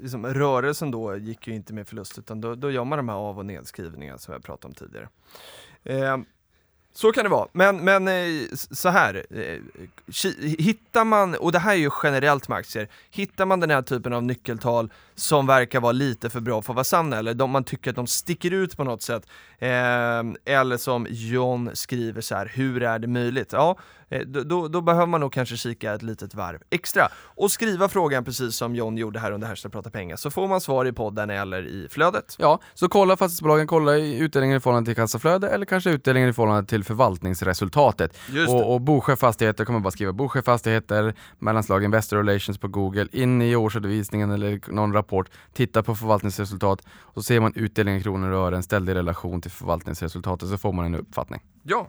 [0.00, 3.16] liksom, rörelsen då gick ju inte med förlust, utan då, då gör man de här
[3.16, 5.08] av och nedskrivningarna som jag pratade om tidigare.
[5.84, 6.18] Eh,
[6.94, 9.58] så kan det vara, men, men eh, så här, eh,
[10.58, 14.12] hittar man, och det här är ju generellt med aktier, hittar man den här typen
[14.12, 14.90] av nyckeltal
[15.22, 17.96] som verkar vara lite för bra för att vara sanna, eller de, man tycker att
[17.96, 19.26] de sticker ut på något sätt,
[19.58, 19.68] eh,
[20.54, 23.52] eller som John skriver så här, hur är det möjligt?
[23.52, 27.88] Ja, eh, då, då, behöver man nog kanske kika ett litet varv extra och skriva
[27.88, 30.92] frågan precis som John gjorde här under Hashtag prata pengar, så får man svar i
[30.92, 32.36] podden eller i flödet.
[32.38, 36.68] Ja, så kolla fastighetsbolagen, kolla utdelningen i förhållande till kassaflöde eller kanske utdelningen i förhållande
[36.68, 38.18] till förvaltningsresultatet.
[38.48, 43.42] Och, och Bosjö Fastigheter, kommer bara skriva Bosjö Fastigheter, mellanslag Investor Relations på Google, in
[43.42, 45.11] i årsredovisningen eller någon rapport,
[45.52, 49.40] tittar på förvaltningsresultat och så ser man utdelningen i kronor och ören ställd i relation
[49.40, 51.40] till förvaltningsresultatet så får man en uppfattning.
[51.62, 51.88] Ja.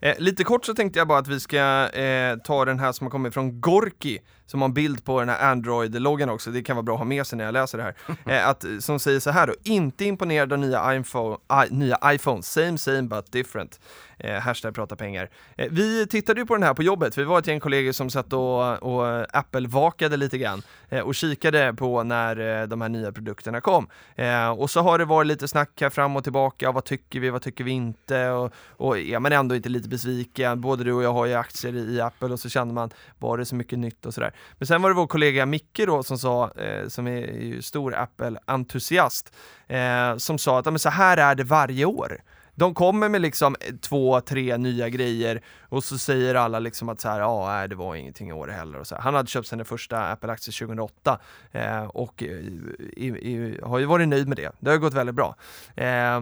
[0.00, 3.06] Eh, lite kort så tänkte jag bara att vi ska eh, ta den här som
[3.06, 6.76] har kommit från Gorki, som har en bild på den här Android-loggan också, det kan
[6.76, 7.94] vara bra att ha med sig när jag läser det här.
[8.26, 12.42] Eh, att, som säger så här då, inte imponerad av nya iPhone, I, nya iPhone,
[12.42, 13.80] same same but different.
[14.18, 15.30] Eh, hashtag prata pengar.
[15.56, 18.10] Eh, vi tittade ju på den här på jobbet, vi var ett gäng kollegor som
[18.10, 23.12] satt och, och Apple-vakade lite grann eh, och kikade på när eh, de här nya
[23.12, 23.88] produkterna kom.
[24.14, 27.30] Eh, och så har det varit lite snack här fram och tillbaka, vad tycker vi,
[27.30, 28.28] vad tycker vi inte?
[28.28, 31.76] Och, och är man ändå inte lite besviken, både du och jag har ju aktier
[31.76, 34.34] i, Apple och så känner man, var det så mycket nytt och sådär.
[34.58, 37.94] Men sen var det vår kollega Micke då som sa, eh, som är ju stor
[37.94, 39.32] Apple-entusiast,
[39.66, 42.20] eh, som sa att ja, men så här är det varje år.
[42.58, 47.00] De kommer med liksom eh, två, tre nya grejer och så säger alla liksom att
[47.00, 48.78] så här, ja, det var ingenting i år heller.
[48.78, 49.02] Och så här.
[49.02, 51.20] Han hade köpt sina första Apple-aktier 2008
[51.52, 54.52] eh, och eh, i, i, har ju varit nöjd med det.
[54.60, 55.36] Det har ju gått väldigt bra.
[55.76, 56.20] Eh,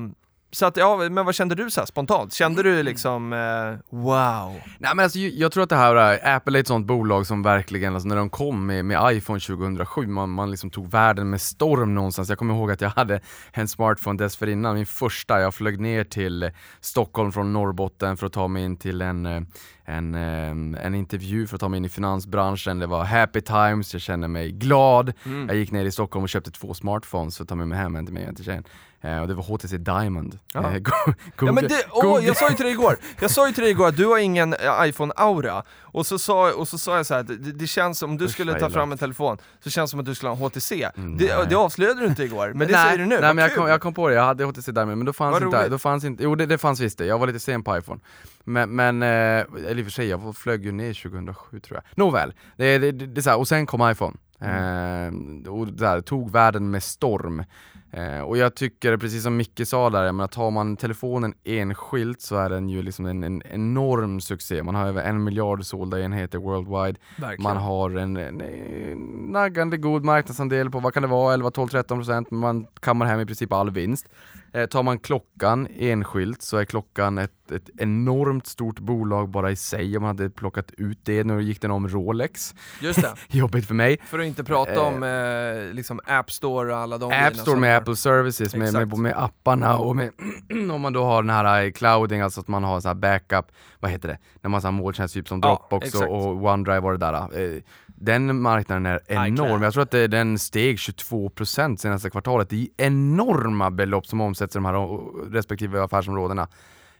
[0.50, 2.32] så att, ja, men vad kände du så här spontant?
[2.32, 4.60] Kände du liksom, eh, wow?
[4.78, 7.42] Nej men alltså, jag tror att det här, är- Apple är ett sånt bolag som
[7.42, 11.40] verkligen, alltså, när de kom med, med iPhone 2007, man, man liksom tog världen med
[11.40, 12.28] storm någonstans.
[12.28, 13.20] Jag kommer ihåg att jag hade
[13.52, 18.48] en smartphone dessförinnan, min första, jag flög ner till Stockholm från Norrbotten för att ta
[18.48, 19.40] mig in till en, eh,
[19.88, 22.78] en, eh, en intervju för att ta mig in i finansbranschen.
[22.78, 25.12] Det var happy times, jag kände mig glad.
[25.24, 25.48] Mm.
[25.48, 27.96] Jag gick ner i Stockholm och köpte två smartphones för att ta med mig hem,
[27.96, 28.64] en till mig och till tjejen.
[29.00, 30.38] Eh, och det var HTC Diamond.
[30.54, 30.72] Ja.
[30.72, 30.92] Eh, go-
[31.40, 33.62] Ja, men det, åh, Google- jag sa ju till dig igår, jag sa ju till
[33.62, 37.06] dig igår att du har ingen eh, iPhone-aura och så, sa, och så sa jag
[37.06, 39.90] så här, det, det känns som, om du skulle ta fram en telefon, så känns
[39.90, 40.88] det som att du skulle ha en HTC.
[40.96, 43.36] Mm, det, det avslöjade du inte igår, men det nej, säger du nu, Nej vad
[43.36, 45.42] men jag kom, jag kom på det, jag hade HTC Diamond men då fanns Vad
[45.42, 45.70] inte, roligt.
[45.70, 48.00] då fanns inte, jo det, det fanns visst det, jag var lite sen på iPhone.
[48.44, 49.44] Men, men eh,
[49.76, 51.98] eller i och för sig, jag flög ju ner 2007 tror jag.
[51.98, 54.16] Nåväl, det, det, det, det är så här, och sen kom iPhone.
[54.40, 55.44] Mm.
[55.44, 57.44] Eh, och där, tog världen med storm.
[57.90, 62.36] Eh, och jag tycker, precis som Micke sa där, men tar man telefonen enskilt så
[62.36, 64.62] är den ju liksom en, en enorm succé.
[64.62, 66.98] Man har över en miljard sålda enheter worldwide.
[67.16, 67.42] Verkligen.
[67.42, 68.98] Man har en, en, en
[69.32, 72.30] naggande god marknadsandel på, vad kan det vara, 11, 12, 13 procent.
[72.30, 74.08] Man kammar hem i princip all vinst.
[74.56, 79.56] Eh, tar man klockan enskilt så är klockan ett, ett enormt stort bolag bara i
[79.56, 79.96] sig.
[79.96, 82.54] Om man hade plockat ut det, nu gick den om Rolex.
[82.80, 83.14] Just det.
[83.38, 83.98] Jobbigt för mig.
[84.06, 87.70] För att inte prata om eh, liksom App Store och alla de App Store med
[87.72, 90.10] har- Apple Services, med, med, med apparna och med,
[90.72, 93.46] om man då har den här eh, clouding, alltså att man har så här backup,
[93.80, 96.04] vad heter det, när man har molntjänst typ som Ja, Dropbox exakt.
[96.10, 97.14] och, och OneDrive och det där.
[97.56, 97.62] eh,
[97.98, 102.50] Den marknaden är enorm, jag tror att den steg 22% senaste kvartalet.
[102.50, 106.48] Det är enorma belopp som omsätts i de här o- respektive affärsområdena.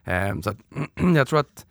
[0.05, 0.57] Eh, Så att,
[1.17, 1.67] jag tror att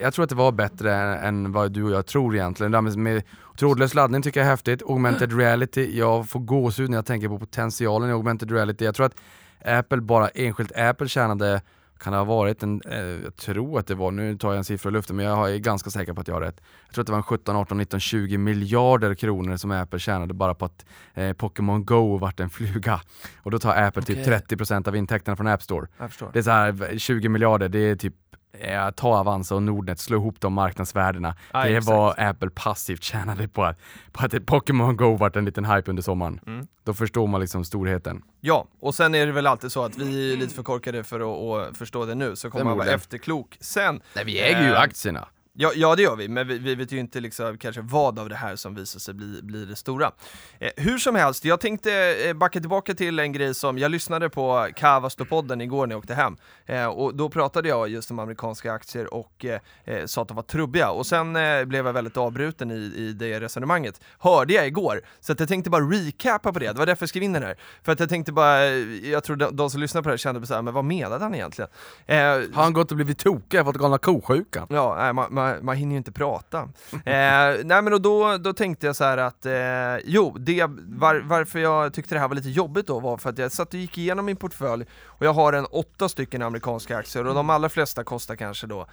[0.00, 2.72] jag tror att det var bättre än vad du och jag tror egentligen.
[2.72, 3.22] Det med, med
[3.58, 4.82] trådlös laddning tycker jag är häftigt.
[4.82, 8.84] Augmented reality, jag får gåshud när jag tänker på potentialen i augmented reality.
[8.84, 9.16] Jag tror att
[9.64, 11.60] Apple, bara enskilt Apple tjänade,
[11.98, 14.64] kan det ha varit en, eh, jag tror att det var, nu tar jag en
[14.64, 16.60] siffra i luften men jag är ganska säker på att jag har rätt.
[16.86, 20.34] Jag tror att det var en 17, 18, 19, 20 miljarder kronor som Apple tjänade
[20.34, 23.00] bara på att eh, Pokémon Go vart en fluga.
[23.42, 24.40] Och då tar Apple typ Okej.
[24.48, 25.86] 30% av intäkterna från App Store.
[26.32, 28.14] Det är så här 20 miljarder, det är typ
[28.60, 31.34] eh, ta Avanza och Nordnet, slå ihop de marknadsvärdena.
[31.52, 31.86] Ja, det exakt.
[31.86, 33.78] vad Apple passivt tjänade på att,
[34.12, 36.40] på att Pokémon Go vart en liten hype under sommaren.
[36.46, 36.66] Mm.
[36.84, 38.22] Då förstår man liksom storheten.
[38.40, 41.20] Ja, och sen är det väl alltid så att vi är lite för korkade för
[41.20, 44.00] att, att förstå det nu, så kommer man vara efterklok sen.
[44.14, 45.28] Nej vi äger ju Eh, aktierna.
[45.58, 48.28] Ja, ja det gör vi, men vi, vi vet ju inte liksom kanske vad av
[48.28, 50.12] det här som visar sig bli, bli det stora.
[50.58, 51.92] Eh, hur som helst, jag tänkte
[52.26, 56.14] eh, backa tillbaka till en grej som jag lyssnade på Kavasto-podden igår när jag åkte
[56.14, 56.36] hem.
[56.66, 60.34] Eh, och då pratade jag just om amerikanska aktier och eh, eh, sa att de
[60.34, 60.90] var trubbiga.
[60.90, 64.00] Och sen eh, blev jag väldigt avbruten i, i det resonemanget.
[64.18, 66.72] Hörde jag igår, så att jag tänkte bara recapa på det.
[66.72, 67.56] Det var därför jag skrev in den här.
[67.82, 70.46] För att jag tänkte bara, jag tror de, de som lyssnar på det här kände
[70.46, 71.70] så här, men vad menade han egentligen?
[72.06, 74.66] Har han gått och blivit tokig, fått galna ko-sjukan?
[74.70, 76.58] Ja, nej, man, man, man hinner ju inte prata.
[76.92, 81.22] eh, nej men och då, då tänkte jag så här att, eh, jo, det, var,
[81.24, 83.80] varför jag tyckte det här var lite jobbigt då var för att jag satt och
[83.80, 87.68] gick igenom min portfölj och jag har en åtta stycken amerikanska aktier och de allra
[87.68, 88.86] flesta kostar kanske då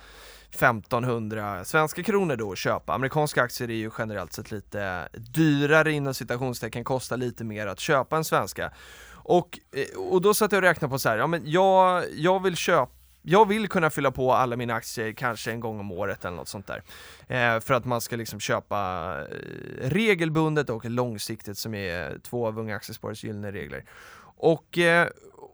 [0.49, 2.93] 1500 svenska kronor då att köpa.
[2.93, 8.17] Amerikanska aktier är ju generellt sett lite dyrare inom citationstecken, kostar lite mer att köpa
[8.17, 8.71] än svenska.
[9.11, 12.43] Och, eh, och då satt jag och räknade på så här, ja men jag, jag
[12.43, 16.25] vill köpa jag vill kunna fylla på alla mina aktier kanske en gång om året
[16.25, 16.83] eller något sånt där.
[17.27, 22.59] Eh, för att man ska liksom köpa eh, regelbundet och långsiktigt som är två av
[22.59, 23.85] Unga Aktiesparares gyllene regler.
[24.37, 25.07] Och, eh,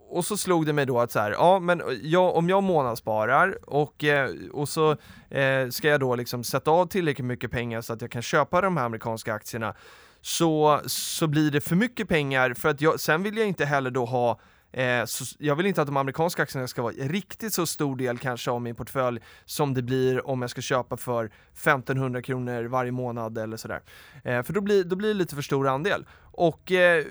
[0.09, 3.69] och så slog det mig då att så här, ja men jag, om jag månadssparar
[3.69, 4.91] och, eh, och så
[5.29, 8.61] eh, ska jag då liksom sätta av tillräckligt mycket pengar så att jag kan köpa
[8.61, 9.75] de här amerikanska aktierna
[10.21, 13.91] så, så blir det för mycket pengar för att jag, sen vill jag inte heller
[13.91, 14.39] då ha
[14.71, 18.17] Eh, så jag vill inte att de amerikanska aktierna ska vara riktigt så stor del
[18.17, 22.91] kanske av min portfölj som det blir om jag ska köpa för 1500 kronor varje
[22.91, 23.81] månad eller sådär.
[24.23, 26.05] Eh, för då blir, då blir det lite för stor andel.
[26.31, 27.05] Och eh,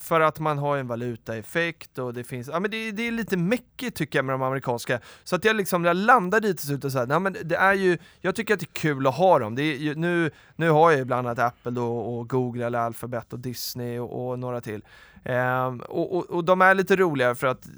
[0.00, 3.36] för att man har en valutaeffekt och det finns, ja men det, det är lite
[3.36, 5.00] mäckigt tycker jag med de amerikanska.
[5.24, 7.74] Så att jag liksom, jag landar dit till slut och säger, nej men det är
[7.74, 9.54] ju, jag tycker att det är kul att ha dem.
[9.54, 12.78] Det är ju, nu, nu har jag ju bland annat Apple då, och Google eller
[12.78, 14.82] Alphabet och Disney och, och några till.
[15.24, 17.68] Ehm, och, och, och de är lite roliga för att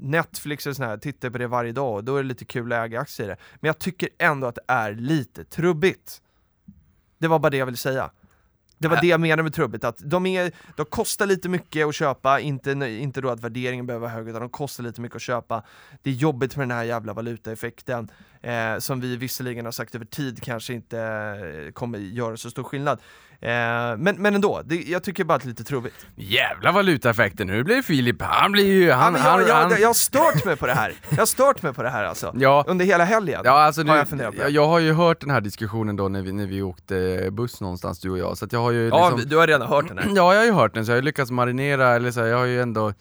[0.00, 2.72] Netflix och sån här, tittar på det varje dag och då är det lite kul
[2.72, 3.36] att äga aktier i det.
[3.60, 6.22] Men jag tycker ändå att det är lite trubbigt.
[7.18, 8.10] Det var bara det jag ville säga.
[8.78, 11.86] Det var Ä- det jag menade med trubbigt, att de, är, de kostar lite mycket
[11.86, 15.16] att köpa, inte, inte då att värderingen behöver vara hög, utan de kostar lite mycket
[15.16, 15.62] att köpa.
[16.02, 18.10] Det är jobbigt med den här jävla valutaeffekten,
[18.42, 22.64] eh, som vi visserligen har sagt över tid kanske inte eh, kommer göra så stor
[22.64, 22.98] skillnad.
[23.42, 23.48] Eh,
[23.96, 26.06] men, men ändå, det, jag tycker bara att det är lite trubbigt.
[26.16, 29.94] Jävla valutaeffekter, nu blir Filip, han blir ju, han, ja, jag, han, jag, jag har
[29.94, 32.34] stört mig på det här, jag har stört mig på det här alltså.
[32.36, 34.48] Ja, Under hela helgen Ja alltså nu, har jag funderat på det.
[34.48, 38.00] jag har ju hört den här diskussionen då när vi, när vi åkte buss någonstans
[38.00, 39.98] du och jag, så att jag har ju Ja, liksom, du har redan hört den
[39.98, 40.06] här.
[40.14, 42.26] Ja, jag har ju hört den, så jag har ju lyckats marinera, eller så här,
[42.26, 42.92] jag har ju ändå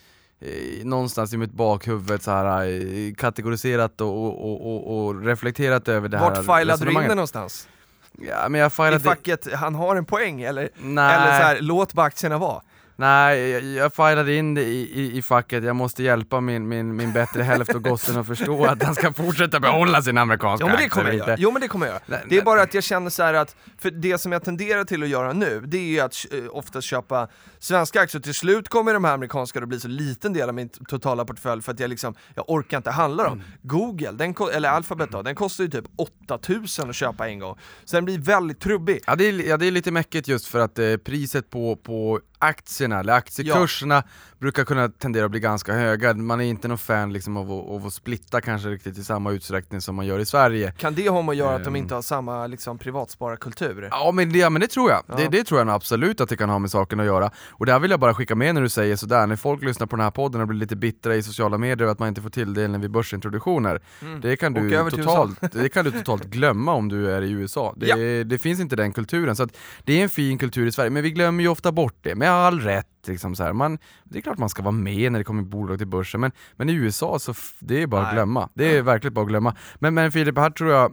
[0.83, 6.17] någonstans i mitt bakhuvud så här, eh, kategoriserat och, och, och, och, reflekterat över det
[6.17, 7.67] här Vart filade du in den någonstans?
[8.11, 10.69] Ja, men jag I facket, han har en poäng eller?
[10.77, 11.15] Nej.
[11.15, 12.61] Eller så här, låt bara aktierna vara?
[12.99, 16.95] Nej, jag, jag filade in det i, i, i facket, jag måste hjälpa min, min,
[16.95, 20.71] min bättre hälft och gossen att förstå att han ska fortsätta behålla sin amerikanska Jo
[20.71, 21.35] men det kommer jag göra.
[21.39, 22.21] Jo men det kommer jag göra.
[22.29, 25.03] Det är bara att jag känner så här att, för det som jag tenderar till
[25.03, 27.27] att göra nu, det är ju att eh, oftast köpa
[27.59, 28.21] svenska aktier.
[28.21, 31.61] Till slut kommer de här amerikanska att bli så liten del av min totala portfölj
[31.61, 33.43] för att jag liksom, jag orkar inte handla dem.
[33.61, 35.85] Google, den, eller Alphabet då, den kostar ju typ
[36.27, 37.57] 8000 att köpa en gång.
[37.85, 38.99] Så den blir väldigt trubbig.
[39.07, 42.19] Ja det, är, ja det är lite mäckigt just för att eh, priset på, på
[42.39, 44.03] aktierna, eller aktiekurserna,
[44.39, 46.13] brukar kunna tendera att bli ganska höga.
[46.13, 49.31] Man är inte någon fan liksom av, att- av att splitta kanske riktigt i samma
[49.31, 50.71] utsträckning som man gör i Sverige.
[50.71, 51.75] Kan det ha med att göra att de Ehm.
[51.75, 53.87] inte har samma liksom, privatspararkultur?
[53.91, 55.03] Ja men det, ja, men det tror jag.
[55.07, 55.15] Ja.
[55.15, 57.31] Det, det tror jag absolut att det kan ha med saken att göra.
[57.49, 59.95] Och där vill jag bara skicka med när du säger sådär, när folk lyssnar på
[59.95, 62.81] den här podden och blir lite bittra i sociala medier att man inte får tilldelning
[62.81, 63.81] vid börsintroduktioner.
[64.21, 67.73] Det, kan du totalt, det kan du totalt glömma om du är i USA.
[67.77, 68.23] Det, Ja.
[68.23, 69.35] det finns inte den kulturen.
[69.35, 69.47] Så
[69.83, 72.31] det är en fin kultur i Sverige, men vi glömmer ju ofta bort det, med
[72.31, 72.85] all rätt.
[73.09, 73.53] Liksom så här.
[73.53, 76.31] Man, det är klart man ska vara med när det kommer bolag till börsen, men,
[76.55, 78.15] men i USA så det är bara att Nej.
[78.15, 78.49] glömma.
[78.53, 79.55] Det är verkligen bara att glömma.
[79.79, 80.91] Men, men Filip, här tror jag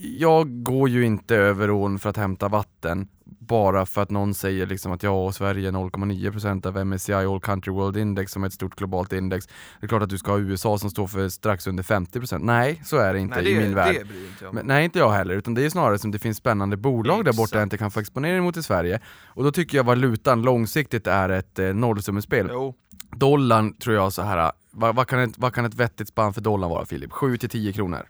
[0.00, 3.08] jag går ju inte över ån för att hämta vatten
[3.46, 7.72] bara för att någon säger liksom att ja, Sverige är 0,9% av MSCI All Country
[7.72, 9.46] World Index som är ett stort globalt index.
[9.46, 12.38] Det är klart att du ska ha USA som står för strax under 50%.
[12.42, 13.94] Nej, så är det inte Nej, i det, min värld.
[13.94, 14.50] det bryr inte.
[14.52, 17.32] Men, nej, inte jag heller, utan det är snarare som det finns spännande bolag där
[17.32, 17.54] borta Exakt.
[17.54, 19.00] jag inte kan få exponering mot i Sverige.
[19.26, 22.48] Och då tycker jag valutan långsiktigt är ett eh, nollsummespel.
[22.50, 22.74] Jo.
[23.16, 24.52] Dollarn tror jag så här.
[24.70, 27.10] Vad, vad, kan ett, vad kan ett vettigt spann för dollarn vara Filip?
[27.10, 28.06] 7-10 kronor.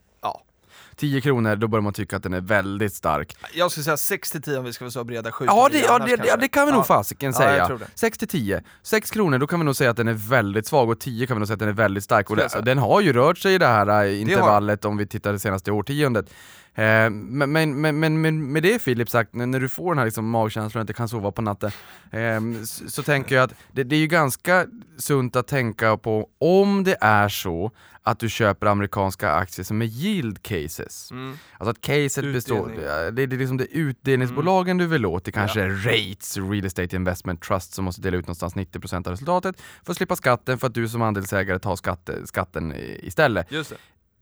[0.96, 1.00] Ja.
[1.00, 3.36] 10 kronor, då börjar man tycka att den är väldigt stark.
[3.54, 6.24] Jag skulle säga 6-10 om vi ska vara så breda, 7 Ja det, ja, det,
[6.26, 6.84] ja, det kan vi nog Ja.
[6.84, 7.56] fasiken Ja, säga.
[7.56, 7.86] jag tror det.
[7.94, 8.62] 6 till 10.
[8.82, 11.36] 6 kronor, då kan vi nog säga att den är väldigt svag och 10 kan
[11.36, 12.30] vi nog säga att den är väldigt stark.
[12.30, 15.32] Och det, den har ju rört sig i det här eh, intervallet om vi tittar
[15.32, 16.26] det senaste årtiondet.
[16.74, 20.30] Eh, men, men, men, men, med det Filip sagt, när du får den här liksom
[20.30, 21.70] magkänslan och inte kan sova på natten,
[22.10, 24.66] eh, så, tänker jag att det, det är ju ganska
[24.98, 27.70] sunt att tänka på om det är så
[28.06, 31.10] att du köper amerikanska aktier som är yield cases.
[31.10, 31.36] Mm.
[31.58, 35.62] Alltså att caset består, ja, det, är liksom det utdelningsbolagen du vill åt, det kanske
[35.62, 39.92] är Rates Real Estate Investment Trust som måste dela ut någonstans 90% av resultatet för
[39.92, 43.52] att slippa skatten för att du som andelsägare tar skatte, skatten istället.
[43.52, 43.76] Just det.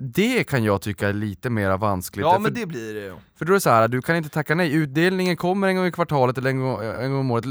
[0.04, 2.22] Det kan jag tycka är lite mer vanskligt.
[2.22, 3.14] Ja men det blir det ju.
[3.38, 5.86] för då är det så här, du kan inte tacka nej, utdelningen kommer en gång
[5.86, 7.44] i kvartalet eller en gång, en gång om året.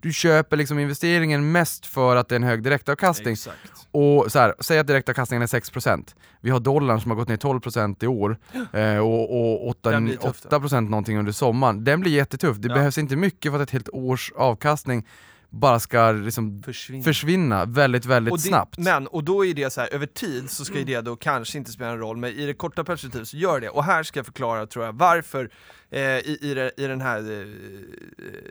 [0.00, 3.32] Du köper liksom investeringen mest för att det är en hög direktavkastning.
[3.32, 3.56] Exakt.
[3.90, 6.14] Och så här, säg att direktavkastningen är 6%.
[6.40, 8.38] Vi har dollarn som har gått ner 12% i år
[8.72, 10.56] eh, och, och 8, Den blir tuff då.
[10.56, 11.84] 8% någonting under sommaren.
[11.84, 12.56] Den blir jättetuff.
[12.56, 12.74] Det Ja.
[12.74, 15.06] behövs inte mycket för att ett helt års avkastning
[15.50, 17.04] bara ska liksom Försvinner.
[17.04, 18.78] försvinna väldigt, väldigt Och det, snabbt.
[18.78, 21.58] Men, och då är det så här, över tid så ska ju det då kanske
[21.58, 23.68] inte spela en roll, men i det korta perspektivet så gör det.
[23.68, 25.50] Och här ska jag förklara, tror jag, varför
[25.90, 27.46] Eh, i, i, i den här eh,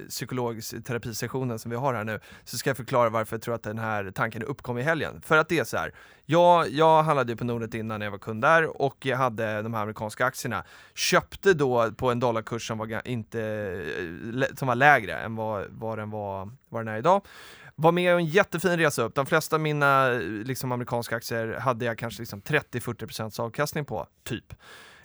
[0.09, 3.63] psykologisk terapisessionen som vi har här nu, så ska jag förklara varför jag tror att
[3.63, 5.21] den här tanken uppkom i helgen.
[5.21, 5.93] För att det är så här,
[6.25, 9.73] jag, jag handlade ju på Nordnet innan jag var kund där och jag hade de
[9.73, 10.63] här amerikanska aktierna.
[10.95, 13.41] Köpte då på en dollarkurs som var, inte,
[14.33, 17.21] eh, som var lägre än vad, vad, den var, vad den är idag.
[17.75, 19.15] Var med om en jättefin resa upp.
[19.15, 20.09] De flesta av mina
[20.45, 24.53] liksom, amerikanska aktier hade jag kanske liksom 30-40% avkastning på, typ.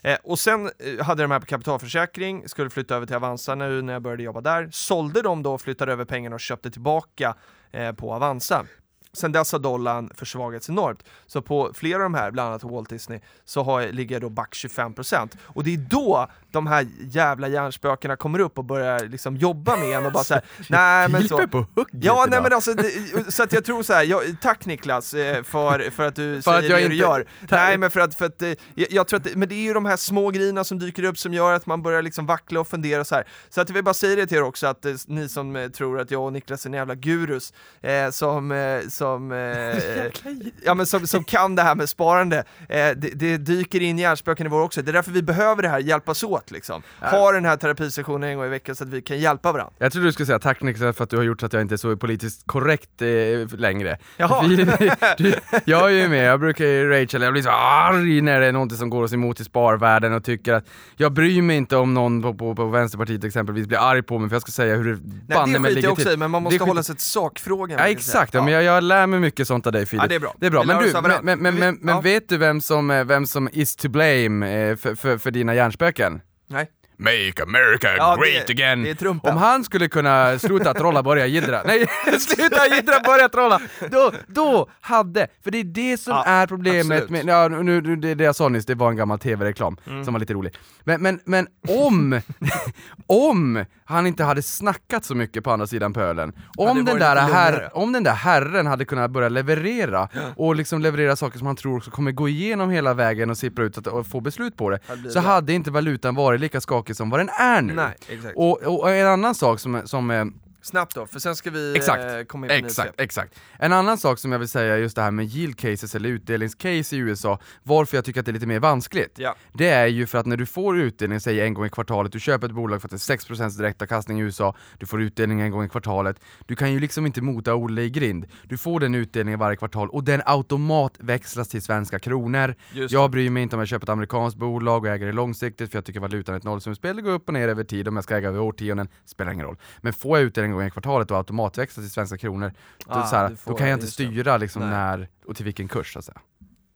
[0.03, 3.55] Eh, och sen eh, hade jag de här på kapitalförsäkring, skulle flytta över till Avanza
[3.55, 4.69] nu när jag började jobba där.
[4.73, 7.35] Sålde de då, flyttade över pengarna och köpte tillbaka
[7.73, 8.67] eh, på Avanza.
[9.13, 11.05] Sen dess har dollarn försvagats enormt.
[11.27, 14.23] Så på flera av de här, bland annat Walt Disney, så har, jag- ligger jag
[14.23, 15.37] då back 25%.
[15.43, 19.97] Och det är då de här jävla hjärnspökena kommer upp och börjar liksom jobba med
[19.97, 21.49] en och bara såhär, nej men så.
[21.49, 22.91] På hugget Ja, nej men alltså, det,
[23.33, 26.51] så att jag tror så här, jag, tack Niklas eh, för, för att du För
[26.51, 27.27] säger att jag det du inte- gör.
[27.49, 29.63] Ta- Nej men för att, för att eh, jag, jag tror att, men det är
[29.63, 32.61] ju de här små grejerna som dyker upp som gör att man börjar liksom vackla
[32.61, 33.25] och fundera så här.
[33.49, 36.01] Så att jag vill bara säga det till er också, att eh, ni som tror
[36.01, 39.39] att jag och Niklas är en jävla gurus, eh, som, eh, som, eh,
[40.65, 44.51] ja, men som, som kan det här med sparande, det, det dyker in hjärnspöken i
[44.51, 44.83] vår också.
[44.83, 46.83] Det är därför vi behöver det här, hjälpas åt liksom.
[47.01, 49.73] Ha den här terapisessionen en gång i veckan så att vi kan hjälpa varandra.
[49.79, 51.63] Jag trodde du skulle säga tack Niklas för att du har gjort så att jag
[51.63, 53.99] inte är så politiskt korrekt eh, längre.
[54.17, 54.47] Jaha.
[54.49, 54.57] Vi,
[55.19, 55.35] du,
[55.65, 58.53] jag är ju med, jag brukar ju Rachel, jag blir så arg när det är
[58.53, 60.65] någonting som går oss emot i sparvärlden och tycker att
[60.97, 64.29] jag bryr mig inte om någon på, på, på Vänsterpartiet exempelvis blir arg på mig
[64.29, 66.13] för jag ska säga hur det banne det mig skiter ligger jag också till.
[66.13, 67.79] i, men man Det måste skiter- hålla sig till sakfrågan.
[67.79, 68.45] Ja exakt, ja.
[68.45, 70.03] men jag, jag lär mig mycket sånt av dig Filip.
[70.03, 70.35] Ja, det är bra.
[70.39, 70.65] Det är bra.
[70.65, 73.89] Men du, men, men, men, men, vet du vem som, eh, vem som is to
[73.89, 76.21] blame eh, för, för, för dina hjärnspöken?
[76.53, 76.67] Nej.
[77.03, 78.83] Make America Ja, Great det- Again.
[78.83, 79.05] det.
[79.31, 81.87] Om han skulle kunna sluta trolla, börja jiddra, nej
[82.21, 87.03] sluta jiddra, börja trolla, då, då hade, för det är det som Ja, är problemet
[87.03, 87.25] absolut.
[87.25, 90.05] med, ja, nu, nu, det, det jag sa nyss, det var en gammal tv-reklam Mm.
[90.05, 90.55] som var lite rolig.
[90.85, 92.21] Men, men, men om,
[93.07, 97.17] om han inte hade snackat så mycket på andra sidan pölen, om, varit den där
[97.17, 101.57] herr, om den där herren hade kunnat börja leverera, och liksom leverera saker som han
[101.57, 104.79] tror också kommer gå igenom hela vägen och sippra ut och få beslut på det,
[105.13, 105.31] så bra.
[105.31, 107.75] hade inte valutan varit lika skakig som vad den är nu.
[107.75, 107.95] Nej.
[108.35, 110.31] Och, och en annan sak som, som är
[110.63, 113.41] Snabbt då, för sen ska vi Exakt, eh, komma in på exakt, exakt.
[113.59, 116.97] En annan sak som jag vill säga, just det här med yield cases eller utdelningscase
[116.97, 119.19] i USA, varför jag tycker att det är lite mer vanskligt.
[119.19, 119.35] Ja.
[119.53, 122.21] Det är ju för att när du får utdelning, säg en gång i kvartalet, du
[122.21, 125.51] köper ett bolag för att det är 6% direktavkastning i USA, du får utdelning en
[125.51, 128.27] gång i kvartalet, du kan ju liksom inte mota Olle i grind.
[128.45, 132.55] Du får den utdelningen varje kvartal och den automatväxlas till svenska kronor.
[132.73, 135.71] Just Jag bryr mig inte om jag köper ett amerikanskt bolag och äger det långsiktigt
[135.71, 137.97] för jag tycker valutan är ett nollsummespel, det går upp och ner över tid, om
[137.97, 139.57] jag ska äga över årtionden, spelar ingen roll.
[139.81, 142.53] Men får jag utdelning gång i kvartalet och automatväxlas till svenska kronor,
[142.87, 145.69] då, Ah, så här, får- då kan jag inte styra liksom när och till vilken
[145.69, 146.21] kurs så att säga.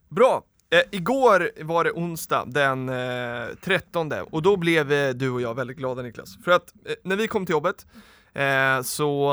[0.08, 0.42] Bra!
[0.70, 5.54] Eh, igår var det onsdag den eh, 13 och då blev eh, du och jag
[5.54, 6.36] väldigt glada Niklas.
[6.44, 7.86] För att eh, när vi kom till jobbet
[8.34, 9.32] eh, så,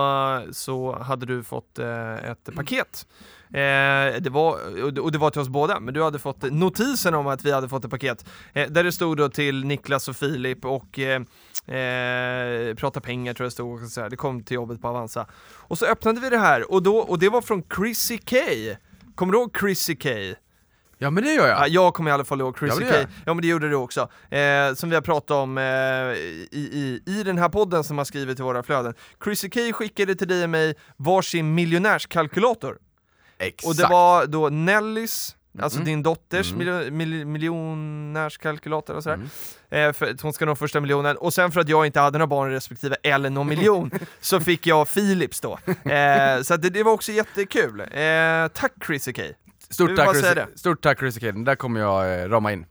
[0.51, 3.07] så hade du fått eh, ett paket.
[4.19, 7.43] Det var, och det- var till oss båda, men du hade fått notisen om att
[7.45, 8.25] vi hade fått ett paket.
[8.53, 10.99] Där det stod då till Niklas och Filip och
[11.68, 14.09] eh, prata pengar tror jag stod och så här.
[14.09, 15.28] Det kom till jobbet på Avanza.
[15.57, 18.38] Och så öppnade vi det här och, då, och det var från Chrissy K.
[19.16, 20.09] Kommer du ihåg Chrissy K?
[20.97, 21.59] Ja men det gör jag!
[21.59, 22.97] Ja, jag kommer i alla fall ihåg Ja, Chrissy men K.
[23.26, 24.01] Ja men det gjorde du också.
[24.30, 28.05] Eh, som vi har pratat om eh, i, i, i den här podden som har
[28.05, 28.93] skrivit till våra flöden.
[29.24, 32.78] Chrissy K skickade till dig och mig varsin miljonärskalkylator.
[33.38, 33.68] Exakt!
[33.68, 35.86] Och det var då Nellys, alltså Mm.
[35.86, 36.97] din dotters Mm.
[36.97, 39.16] mil, miljonärskalkylator och sådär.
[39.70, 39.89] Mm.
[39.89, 42.28] Eh, för hon ska nå första miljonen, och sen för att jag inte hade några
[42.28, 43.91] barn respektive eller någon miljon,
[44.22, 45.60] så fick jag Philips då.
[45.91, 47.80] Eh, så det, det var också jättekul.
[47.80, 49.22] Eh, tack Chrissy K.
[49.22, 49.36] Jag
[49.76, 52.66] Stort tack, bara säga Chris, stort tack Chris Kid, där kommer jag eh, rama in.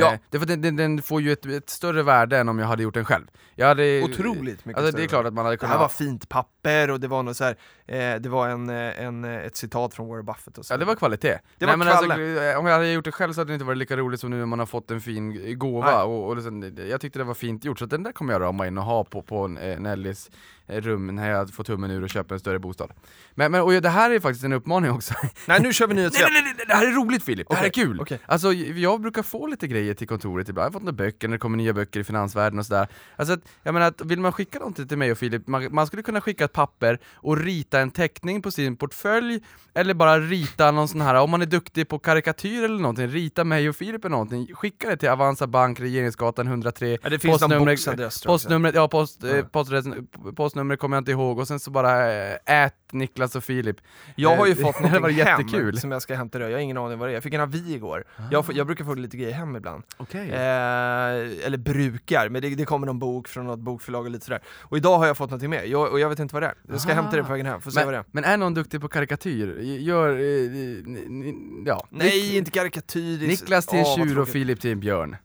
[0.00, 0.18] Ja.
[0.32, 2.82] Eh, är den, den, den får ju ett, ett större värde än om jag hade
[2.82, 3.24] gjort den själv.
[3.54, 5.80] Jag hade, Otroligt mycket Alltså det är klart att man hade Det här kunnat...
[5.80, 9.24] var fint papper och det var något så här, eh, det var en, eh, en,
[9.24, 10.72] eh, ett citat från Warren Buffett och så.
[10.74, 11.38] Ja det var kvalitet.
[11.58, 12.52] Det var men alltså, kvalle.
[12.52, 14.30] eh, om jag hade gjort det själv så hade det inte varit lika roligt som
[14.30, 16.02] nu när man har fått en fin gåva, Nej.
[16.04, 18.66] och, och liksom, jag tyckte det var fint gjort, så den där kommer jag rama
[18.66, 20.30] in och ha på, på Nellys
[20.66, 22.92] rum när jag får tummen ur och köper en större bostad.
[23.34, 25.14] Men, men och det här är faktiskt en uppmaning också.
[25.46, 26.28] Nej nu kör vi nej, nyhetssvep!
[26.32, 28.00] nej, nej, nej, det här är roligt Filip, det här är Okej, kul!
[28.00, 28.18] okej.
[28.26, 31.34] Alltså jag brukar få lite grejer till kontoret ibland, jag har fått några böcker när
[31.34, 32.88] det kommer nya böcker i finansvärlden och sådär.
[33.16, 35.86] Alltså att, jag menar att vill man skicka någonting till mig och Filip, man, man
[35.86, 39.40] skulle kunna skicka ett papper och rita en teckning på sin portfölj,
[39.74, 43.44] eller bara rita någon sån här, om man är duktig på karikatyr eller någonting, rita
[43.44, 47.42] mig och Filip eller någonting, skicka det till Avanza Bank, Regeringsgatan 103, Ja, det finns
[47.42, 49.42] postnumret- postnumret, ja post, eh, Ja.
[49.52, 50.06] postadressen,
[50.36, 53.76] postnumret kommer jag inte ihåg, och sen så bara äh, ät Niklas och Filip.
[54.16, 55.78] Jag har ju Eh, fått var någonting hem jättekul.
[55.78, 57.14] som jag ska hämta idag, jag har ingen aning vad det är.
[57.14, 58.04] Jag fick en avi igår.
[58.30, 59.82] Jag, får, jag brukar få lite grejer hem ibland.
[59.96, 60.28] Okej.
[60.30, 64.40] Eh, eller brukar, men det, det kommer någon bok från något bokförlag och lite sådär.
[64.62, 66.54] Och idag har jag fått någonting med, jag, och jag vet inte vad det är.
[66.68, 66.94] Jag ska Ah.
[66.94, 68.04] hämta det på vägen hem, får se vad det är.
[68.10, 69.58] Men, men är någon duktig på karikatyr?
[69.60, 71.86] Gör, eh, ni- ni- ja.
[71.90, 73.26] Nej, inte karikatyr.
[73.28, 74.28] Niklas till en vad tjur och.
[74.28, 75.16] Filip till en björn.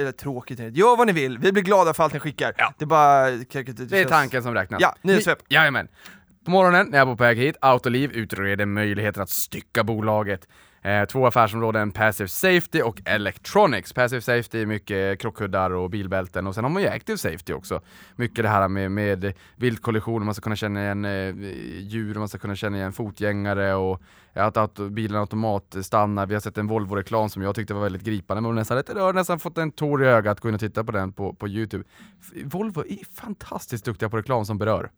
[0.00, 2.52] Eller tråkigt, gör vad ni vill, vi blir glada för allt ni skickar.
[2.78, 3.30] Det är bara.
[3.30, 4.80] Det är tanken som räknas.
[4.82, 5.38] Ja, nyhetssvep.
[5.48, 5.88] Jajamän.
[6.46, 10.48] På morgonen när jag var på väg hit, Autoliv utreder möjligheten att stycka bolaget.
[10.82, 13.92] Eh, två affärsområden, Passive Safety och Electronics.
[13.92, 17.80] Passive Safety är mycket krockkuddar och bilbälten och sen har man ju Active Safety också.
[18.16, 21.34] Mycket det här med, med viltkollisioner, man ska kunna känna igen eh,
[21.78, 26.26] djur, man ska kunna känna igen fotgängare och att, att bilen automat stannar.
[26.26, 29.12] Vi har sett en Volvo-reklam som jag tyckte var väldigt gripande, men nästan, jag har
[29.12, 31.84] nästan fått en tår i ögat, gå in och titta på den på, på Youtube.
[32.44, 34.90] Volvo är fantastiskt duktiga på reklam som berör.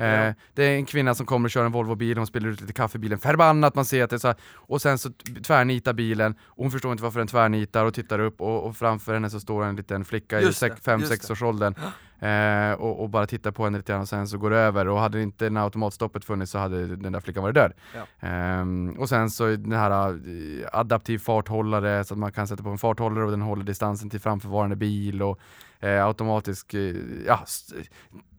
[0.00, 2.72] Eh, det är en kvinna som kommer och kör en Volvo-bil, hon spiller ut lite
[2.72, 5.10] kaffe i bilen, förbannat man ser att det är så här, och sen så
[5.46, 9.14] tvärnitar bilen, och hon förstår inte varför den tvärnitar och tittar upp och, och framför
[9.14, 11.32] henne så står en liten flicka Just i det, 5-6 just det.
[11.32, 11.74] års åldern
[12.20, 14.88] eh, och, och bara tittar på henne lite grann och sen så går det över
[14.88, 17.72] och hade inte den automatstoppet funnits så hade den där flickan varit död.
[17.94, 18.28] Ja.
[18.28, 22.68] Ehm, och sen så den här eh, adaptiv farthållare så att man kan sätta på
[22.68, 25.40] en farthållare och den håller distansen till framförvarande bil och
[25.80, 26.96] eh, automatisk, eh,
[27.26, 27.44] ja,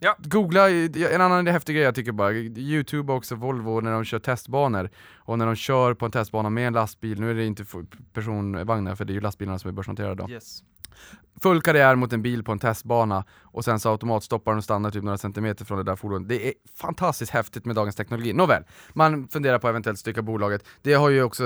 [0.03, 0.15] Ja.
[0.19, 4.89] Googla, en annan häftig grej jag tycker bara, Youtube också Volvo när de kör testbanor
[5.15, 7.65] och när de kör på en testbana med en lastbil, nu är det inte
[8.13, 10.29] personvagnar för det är ju lastbilarna som är börsnoterade då.
[10.29, 10.63] Yes.
[11.41, 14.91] full karriär mot en bil på en testbana och sen så automatstoppar den och stannar
[14.91, 16.29] typ några centimeter från det där fordonet.
[16.29, 18.33] Det är fantastiskt häftigt med dagens teknologi.
[18.33, 20.65] Nåväl, man funderar på att eventuellt stycka bolaget.
[20.81, 21.43] Det har ju också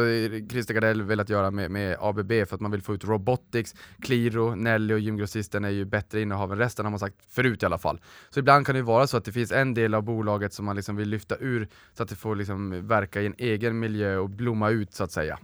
[0.49, 3.76] Christer Gardell velat göra med, med ABB för att man vill få ut robotics.
[4.01, 7.66] Qliro, Nelly och gymgrossisten är ju bättre innehav än resten har man sagt förut i
[7.66, 8.01] alla fall.
[8.30, 10.65] Så ibland kan det ju vara så att det finns en del av bolaget som
[10.65, 14.17] man liksom vill lyfta ur så att det får liksom verka i en egen miljö
[14.17, 15.39] och blomma ut så att säga.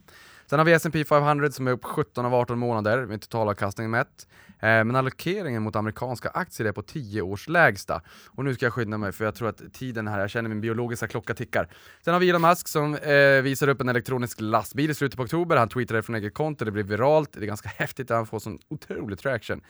[0.45, 4.27] Sen har vi S&P 500 som är upp 17 av 18 månader med totalavkastning mätt.
[4.47, 8.01] Eh, men allokeringen mot amerikanska aktier är på 10 års lägsta.
[8.27, 10.61] Och nu ska jag skynda mig för jag tror att tiden här, jag känner min
[10.61, 11.67] biologiska klocka tickar.
[12.03, 15.23] Sen har vi Elon Musk som eh, visar upp en elektronisk lastbil i slutet på
[15.23, 15.57] oktober.
[15.57, 17.33] Han tweetade från eget konto, det blev viralt.
[17.33, 19.61] Det är ganska häftigt att han får sån otrolig traction.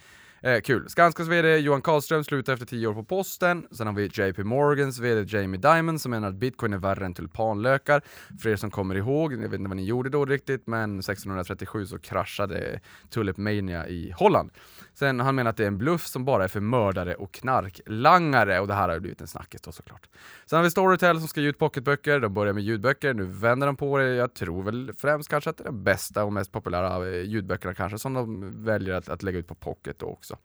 [0.44, 0.90] Eh, kul.
[0.90, 3.68] Skanskas VD Johan Karlström slutar efter 10 år på posten.
[3.72, 7.14] Sen har vi JP Morgans VD Jamie Dimon som menar att bitcoin är värre än
[7.14, 8.02] tulpanlökar.
[8.42, 11.86] För er som kommer ihåg, jag vet inte vad ni gjorde då riktigt, men 1637
[11.86, 12.80] så kraschade
[13.10, 14.52] Tulip Mania i Holland.
[14.94, 18.60] Sen han menar att det är en bluff som bara är för mördare och knarklangare
[18.60, 20.10] och det här har ju blivit en snackis då såklart.
[20.46, 23.68] Sen har vi Storytel som ska ge ut pocketböcker, de börjar med ljudböcker, nu vänder
[23.68, 24.16] de på det.
[24.16, 27.74] Jag tror väl främst kanske att det är de bästa och mest populära eh, ljudböckerna
[27.74, 30.38] kanske som de väljer att, att lägga ut på pocket då också.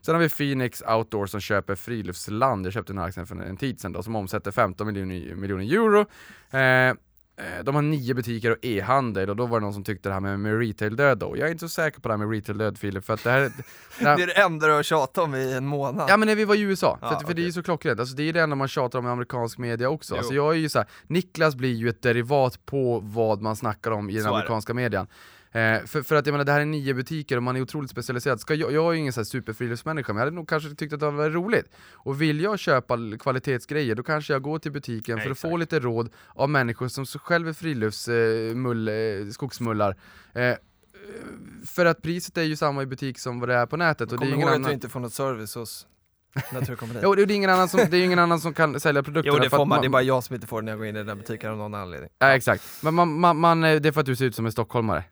[0.00, 3.56] Sen har vi Phoenix Outdoor som köper Friluftsland, jag köpte den här aktien för en
[3.56, 6.00] tid sedan då, som omsätter 15 miljoner, miljoner euro.
[6.58, 6.94] Eh,
[7.64, 10.20] de har nio butiker och e-handel och då var det någon som tyckte det här
[10.20, 11.36] med, med retail-död då.
[11.36, 13.52] Jag är inte så säker på det här med retail-död Filip, för att det här...
[13.98, 16.10] det är det enda du har tjatat om i en månad.
[16.10, 17.34] Ja men när vi var i USA, Ja, för, att, för okej.
[17.34, 19.58] det är ju så klockrent, alltså, det är det enda man tjatar om i amerikansk
[19.58, 20.14] media också.
[20.14, 20.18] Jo.
[20.18, 23.90] Alltså, jag är ju så här, Niklas blir ju ett derivat på vad man snackar
[23.90, 24.34] om i den Så det.
[24.34, 25.06] amerikanska median.
[25.52, 27.90] Eh, för, för att jag menar, det här är nio butiker och man är otroligt
[27.90, 28.40] specialiserad.
[28.40, 30.92] Ska jag, jag är ju ingen så här superfriluftsmänniska, men jag hade nog kanske tyckt
[30.92, 31.70] att det var roligt.
[31.92, 35.60] Och vill jag köpa kvalitetsgrejer, då kanske jag går till butiken för att få Exakt.
[35.60, 39.96] lite råd av människor som själv är friluftsmull, eh, mull, eh, skogsmullar.
[40.34, 40.54] Eh,
[41.66, 44.12] för att priset är ju samma i butik som vad det är på nätet.
[44.12, 44.68] Och det är ingen att annan...
[44.68, 45.86] du inte får något service hos
[46.52, 47.02] Naturkompaniet.
[47.04, 49.36] Jo, det är ingen annan som, det är ingen annan som kan sälja produkterna.
[49.36, 50.78] Jo det får att man, det är bara jag som inte får det när jag
[50.78, 52.10] går in i den där butiken av någon anledning.
[52.18, 52.62] Ja, exakt.
[52.82, 55.04] Men man, man, man, eh, det är för att du ser ut som en stockholmare.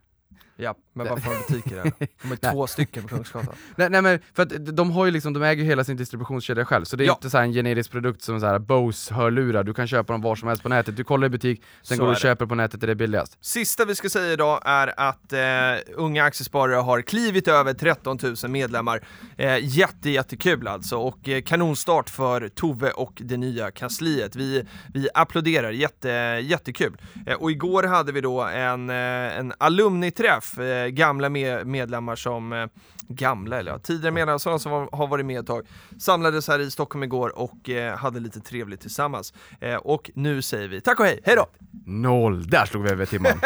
[0.58, 1.92] Ja, men får de butiker där?
[2.22, 3.54] De är två stycken på Kungsgatan.
[3.76, 6.84] Nej, nej men för att de har ju liksom, de äger hela sin distributionskedja själv,
[6.84, 7.12] så det är Ja.
[7.12, 10.22] inte så här en generisk produkt som så här Bose hörlurar, du kan köpa dem
[10.22, 12.46] var som helst på nätet, du kollar i butik, sen Så går du och köper
[12.46, 13.38] på nätet där det är billigast.
[13.40, 18.34] Sista vi ska säga idag är att eh, Unga Aktiesparare har klivit över 13 000
[18.50, 19.00] medlemmar.
[19.36, 24.36] Eh, jätte, jättekul alltså och eh, kanonstart för Tove och det nya kansliet.
[24.36, 26.08] Vi, vi applåderar, jätte,
[26.42, 26.96] jättekul.
[27.26, 28.96] Eh, och igår hade vi då en, eh,
[29.38, 32.66] en alumniträff, eh, gamla med, medlemmar som eh,
[33.08, 35.66] Gamla eller ja, tidigare medlemmar, sådana som har, har varit med ett tag,
[35.98, 39.34] samlades här i Stockholm igår och eh, hade lite trevligt tillsammans.
[39.80, 41.46] Och nu säger vi tack och hej, hej då!
[41.86, 42.46] Noll!
[42.46, 43.40] Där slog vi över timman.